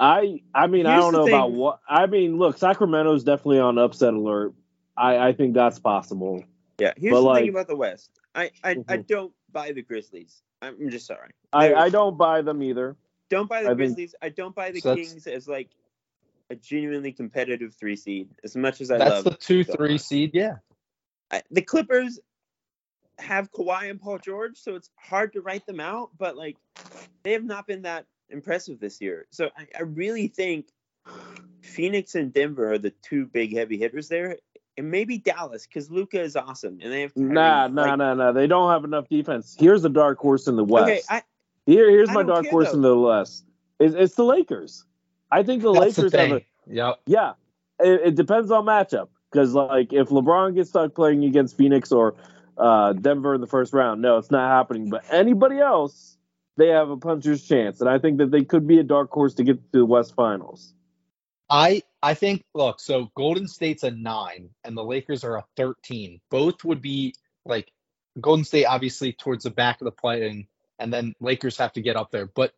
[0.00, 2.36] I I mean I don't the know about what I mean.
[2.36, 4.54] Look, Sacramento's definitely on upset alert.
[4.96, 6.42] I I think that's possible.
[6.80, 8.10] Yeah, here's But, the like- thing about the West.
[8.34, 9.06] I I, I Mhm.
[9.06, 10.42] don't buy the Grizzlies.
[10.60, 11.30] I'm just sorry.
[11.52, 12.96] I I don't buy them either.
[13.30, 14.14] don't buy the I think- Grizzlies.
[14.20, 15.70] I don't buy the So Kings as like
[16.50, 18.28] a genuinely competitive three seed.
[18.42, 19.08] As much as I love.
[19.08, 20.00] That's love the two so three much.
[20.00, 20.30] seed.
[20.34, 20.56] Yeah,
[21.30, 22.20] I, the Clippers
[23.18, 26.10] have Kawhi and Paul George, so it's hard to write them out.
[26.18, 26.56] But like,
[27.22, 29.26] they have not been that impressive this year.
[29.30, 30.68] So I, I really think
[31.62, 34.38] Phoenix and Denver are the two big heavy hitters there,
[34.76, 37.28] and maybe Dallas because Luka is awesome, and they have Kyrie.
[37.28, 38.32] Nah, nah, Like, nah, nah.
[38.32, 39.56] They don't have enough defense.
[39.58, 40.84] Here's the dark horse in the West.
[40.84, 41.22] Okay, I,
[41.66, 42.76] Here, here's I my dark care, horse though.
[42.76, 43.46] in the West.
[43.78, 44.84] It's, it's the Lakers.
[45.34, 46.42] I think the that's the Lakers have a.
[46.66, 47.00] Yep.
[47.06, 47.32] yeah.
[47.80, 52.14] It, it depends on matchup because like if LeBron gets stuck playing against Phoenix or
[52.56, 54.90] uh, Denver in the first round, no, it's not happening.
[54.90, 56.16] But anybody else,
[56.56, 59.34] they have a puncher's chance, and I think that they could be a dark horse
[59.34, 60.72] to get to the West Finals.
[61.50, 66.20] I I think look, so Golden State's a nine and the Lakers are a thirteen.
[66.30, 67.14] Both would be
[67.44, 67.72] like
[68.20, 70.46] Golden State obviously towards the back of the play
[70.78, 72.26] and then Lakers have to get up there.
[72.26, 72.52] But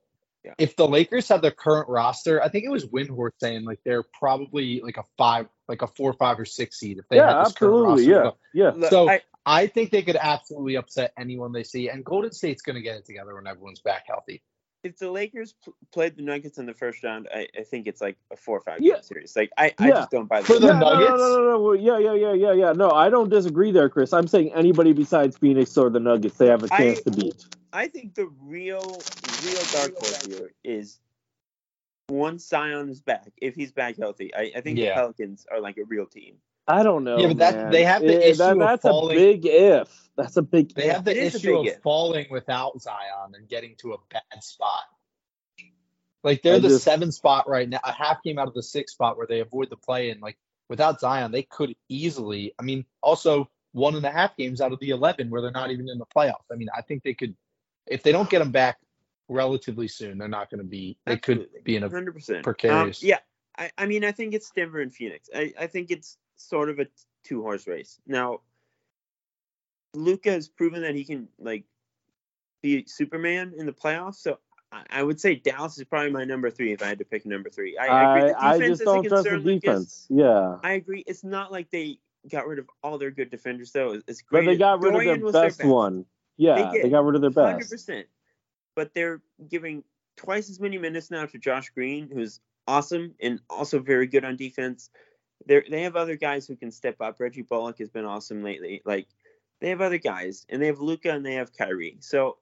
[0.47, 0.55] Yeah.
[0.59, 4.05] if the Lakers have their current roster, I think it was Windhorst saying like they're
[4.05, 7.47] probably like a five, like a four, five, or six seed if they yeah, had
[7.47, 8.13] this current absolutely.
[8.13, 8.39] roster.
[8.53, 8.89] Yeah, yeah.
[8.89, 12.75] So- I, I think they could absolutely upset anyone they see, and Golden State's going
[12.75, 14.43] to get it together when everyone's back healthy.
[14.87, 18.01] If the Lakers pl- played the Nuggets in the first round, I, I think it's
[18.01, 18.95] like a four or five Yeah.
[18.95, 19.37] game series.
[19.37, 21.11] Like I, I just don't buy For the the yeah, no, no, Nuggets?
[21.11, 21.61] No, no, no, no.
[21.61, 22.73] Well, Yeah, yeah, yeah, yeah, yeah.
[22.73, 24.13] No, I don't disagree there, Chris.
[24.13, 27.45] I'm saying anybody besides Phoenix or the Nuggets, they have a chance to beat.
[27.73, 29.03] I think the real,
[29.45, 30.99] real dark horse here is
[32.09, 34.35] once Zion is back, if he's back healthy.
[34.35, 34.91] I, I think Yeah.
[34.91, 36.37] the Pelicans are like a real team.
[36.69, 37.19] I don't know.
[37.19, 37.71] Yeah, but that- man.
[37.73, 40.11] they have the Eh, issue that- of that's falling- a big if.
[40.17, 40.75] That's a big.
[40.75, 41.81] They have It the is issue of if.
[41.83, 44.83] falling without Zion and getting to a bad spot.
[46.23, 48.63] Like they're I the just- seven spot right now, a half game out of the
[48.63, 50.37] six spot where they avoid the play, and like
[50.69, 52.53] without Zion, they could easily.
[52.59, 55.71] I mean, also one and a half games out of the eleven where they're not
[55.71, 56.47] even in the playoffs.
[56.51, 57.37] I mean, I think they could,
[57.87, 58.79] if they don't get them back
[59.29, 60.97] relatively soon, they're not going to be.
[61.05, 61.89] They could be in a.
[61.91, 63.03] hundred percent precarious.
[63.05, 63.19] Um, yeah,
[63.57, 65.29] I, I mean, I think it's Denver and Phoenix.
[65.33, 66.87] I, I think it's sort of a
[67.25, 67.99] two horse race.
[68.07, 68.41] Now,
[69.95, 71.65] Luka has proven that he can like
[72.63, 74.17] be Superman in the playoffs.
[74.17, 74.39] So
[74.73, 77.25] I, I would say Dallas is probably my number three if I had to pick
[77.27, 77.77] number three.
[77.79, 78.31] I, I agree.
[78.31, 79.63] I, The I defense just is a don't trust the concern, Lucas.
[79.63, 80.07] defense.
[80.11, 80.57] Yeah.
[80.63, 81.05] I agree.
[81.07, 81.99] It's not like they
[82.31, 83.89] got rid of all their good defenders, though.
[83.95, 86.05] It's- It's But they got rid Dorian of their their best one.
[86.37, 87.71] Yeah, They they, got rid of their best.
[87.71, 88.07] percent.
[88.75, 89.85] But they're giving
[90.19, 94.37] twice as many minutes now to Josh Green, who's awesome and also very good on
[94.37, 94.91] defense.
[95.45, 97.21] They they have other guys who can step up.
[97.21, 98.83] Reggie Bullock has been awesome lately.
[98.85, 99.07] Like
[99.61, 101.99] they have other guys, and they have Luka and they have Kyrie.
[102.01, 102.39] So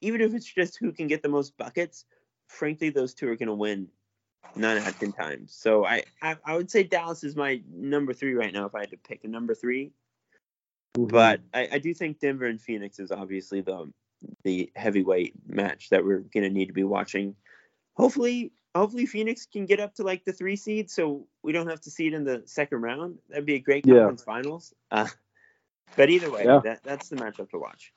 [0.00, 2.04] even if it's just who can get the most buckets,
[2.48, 3.88] frankly, those two are going to win
[4.54, 5.52] nine out of ten times.
[5.54, 8.80] So I, I I would say Dallas is my number three right now if I
[8.80, 9.92] had to pick a number three.
[10.96, 11.10] Mhm.
[11.10, 13.92] But I, I do think Denver and Phoenix is obviously the
[14.42, 17.36] the heavyweight match that we're gonna need to be watching.
[17.96, 21.80] Hopefully, hopefully Phoenix can get up to like the three seed, so we don't have
[21.82, 23.18] to see it in the second round.
[23.28, 23.94] That'd be a great Yeah.
[23.94, 24.74] conference finals.
[24.90, 25.06] Uh,
[25.96, 26.60] but either way, Yeah.
[26.64, 27.92] that, that's the matchup to watch.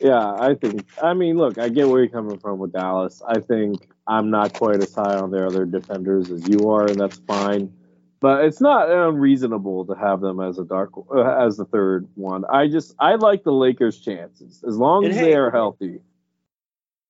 [0.00, 0.86] Yeah, I think.
[1.02, 3.20] I mean, look, I get where you're coming from with Dallas.
[3.26, 6.98] I think I'm not quite as high on their other defenders as you are, and
[6.98, 7.72] that's fine.
[8.20, 12.44] But it's not unreasonable to have them as a dark uh, as the third one.
[12.50, 16.00] I just I like the Lakers' chances as long And as hey- they are healthy.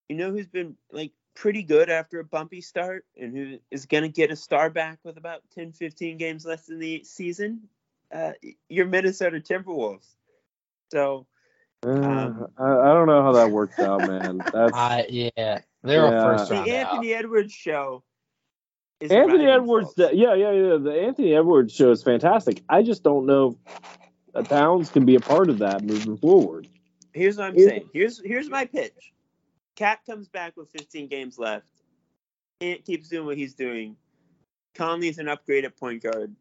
[0.09, 4.09] You know who's been like pretty good after a bumpy start and who is gonna
[4.09, 7.61] get a star back with about 10, 15 games left in the season?
[8.13, 8.33] Uh,
[8.69, 10.07] your Minnesota Timberwolves.
[10.93, 11.27] So
[11.87, 14.39] Uh, Um, I, I don't know how that works out, man.
[14.53, 15.31] That's I yeah,
[15.83, 16.33] they're Yeah.
[16.35, 16.75] a first the round out.
[16.93, 18.03] Anthony Edwards show.
[19.01, 19.95] Is Anthony Edwards.
[19.95, 20.19] themselves.
[20.19, 20.77] Yeah, yeah, yeah.
[20.77, 22.63] The Anthony Edwards show is fantastic.
[22.69, 23.57] I just don't know
[24.35, 26.69] if Towns can be a part of that moving forward.
[27.15, 27.91] Here's what I'm Here's- saying.
[27.95, 29.13] Here's here's my pitch.
[29.81, 31.65] Cat comes back with 15 games left.
[32.61, 33.97] Ant keeps doing what he's doing.
[34.75, 36.37] Conley's an upgrade at point guard.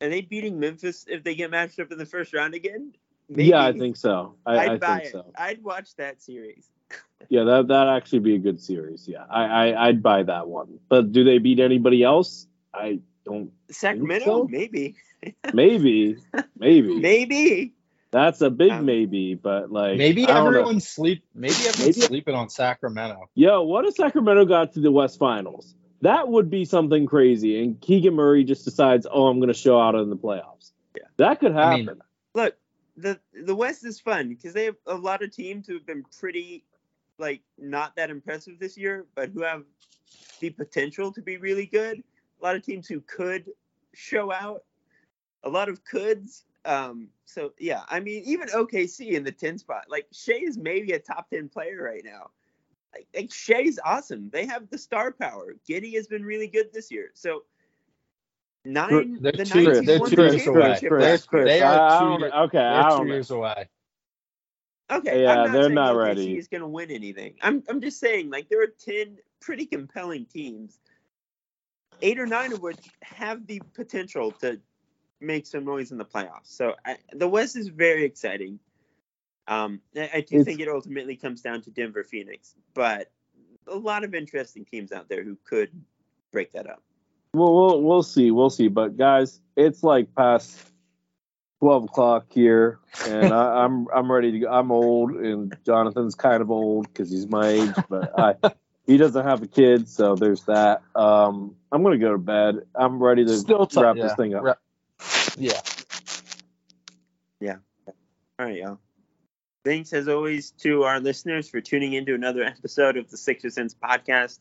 [0.00, 2.94] Are they beating Memphis if they get matched up in the first round again?
[3.28, 3.50] Maybe.
[3.50, 4.34] Yeah, I think so.
[4.46, 5.12] I, I'd I buy think it.
[5.12, 5.32] so.
[5.36, 6.70] I'd watch that series.
[7.28, 9.08] Yeah, that that actually be a good series.
[9.08, 10.78] Yeah, I, I I'd buy that one.
[10.88, 12.46] But do they beat anybody else?
[12.72, 13.50] I don't.
[13.70, 14.48] Sacramento, so.
[14.50, 14.94] maybe,
[15.52, 16.18] Maybe,
[16.56, 17.74] maybe, maybe.
[18.10, 19.34] That's a big Um, maybe.
[19.34, 20.46] But like, Maybe I know.
[20.46, 21.24] everyone's sleep.
[21.34, 23.28] Maybe everyone's Maybe- sleeping on Sacramento.
[23.34, 25.74] Yo, what if Sacramento got to the West Finals?
[26.02, 27.62] That would be something crazy.
[27.62, 30.72] And Keegan Murray just decides, oh, I'm going to show out in the playoffs.
[30.96, 31.04] Yeah.
[31.16, 31.86] That could I happen.
[31.86, 31.96] mean,
[32.34, 32.56] Look,
[32.96, 36.04] the the West is fun because they have a lot of teams who have been
[36.20, 36.64] pretty,
[37.18, 39.64] like, not that impressive this year, but who have
[40.40, 42.02] the potential to be really good.
[42.40, 43.50] A lot of teams who could
[43.94, 44.64] show out.
[45.44, 46.44] A lot of coulds.
[46.66, 50.92] Um, so yeah, I mean, even OKC in the 10 spot, like Shai is maybe
[50.92, 52.30] a top 10 player right now.
[52.94, 54.30] Like, like Shai's awesome.
[54.30, 55.54] They have the star power.
[55.68, 57.10] Giddey has been really good this year.
[57.14, 57.42] So
[58.64, 60.60] nine, They're the two- nine they're won two the years away.
[60.60, 61.58] championship Chris, last Chris, year.
[61.58, 63.12] They are I two don't- year- okay, I They're don't two know.
[63.14, 63.68] years away.
[64.90, 66.38] Okay, Yeah, I'm not they're saying not OKC ready.
[66.38, 67.34] is going to win anything.
[67.42, 70.78] I'm I'm just saying like there are ten pretty compelling teams,
[72.02, 74.60] eight or nine of which have the potential to
[75.20, 76.44] make some noise in the playoffs.
[76.46, 78.58] So I, the West is very exciting.
[79.48, 83.10] Um, I, I do It's- think it ultimately comes down to Denver, Phoenix, but
[83.68, 85.70] a lot of interesting teams out there who could
[86.32, 86.82] break that up.
[87.34, 88.68] Well, we'll we'll see, we'll see.
[88.68, 90.58] But guys, it's like past
[91.60, 94.38] twelve o'clock here, and I, I'm I'm ready to.
[94.38, 94.48] go.
[94.50, 98.52] I'm old, and Jonathan's kind of old because he's my age, but I
[98.86, 100.82] he doesn't have a kid, so there's that.
[100.94, 102.60] Um, I'm gonna go to bed.
[102.74, 104.42] I'm ready to Still t- wrap yeah, this thing up.
[104.42, 104.60] wrap-
[105.36, 105.60] Yeah.
[107.40, 107.56] Yeah.
[108.38, 108.78] All right, y'all.
[109.64, 113.50] Thanks as always to our listeners for tuning in to another episode of the Sixer
[113.50, 114.38] Sense podcast.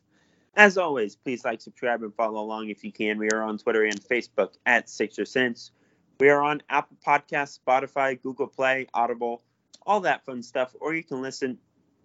[0.55, 3.17] As always, please like, subscribe, and follow along if you can.
[3.17, 5.71] We are on Twitter and Facebook at Sixer Sense.
[6.19, 9.41] We are on Apple Podcasts, Spotify, Google Play, Audible,
[9.85, 10.73] all that fun stuff.
[10.79, 11.57] Or you can listen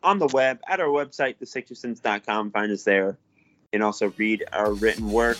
[0.02, 2.50] on the web at our website, thesixersense.com.
[2.50, 3.18] Find us there
[3.72, 5.38] and also read our written work.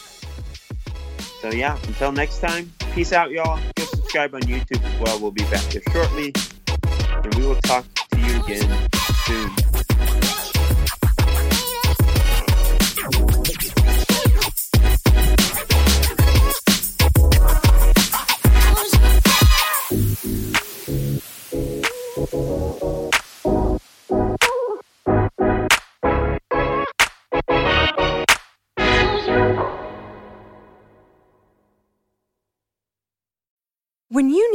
[1.41, 3.59] So, yeah, until next time, peace out, y'all.
[3.77, 5.19] Go subscribe on YouTube as well.
[5.19, 6.35] We'll be back here shortly
[7.25, 8.89] and we will talk to you again
[9.25, 9.70] soon.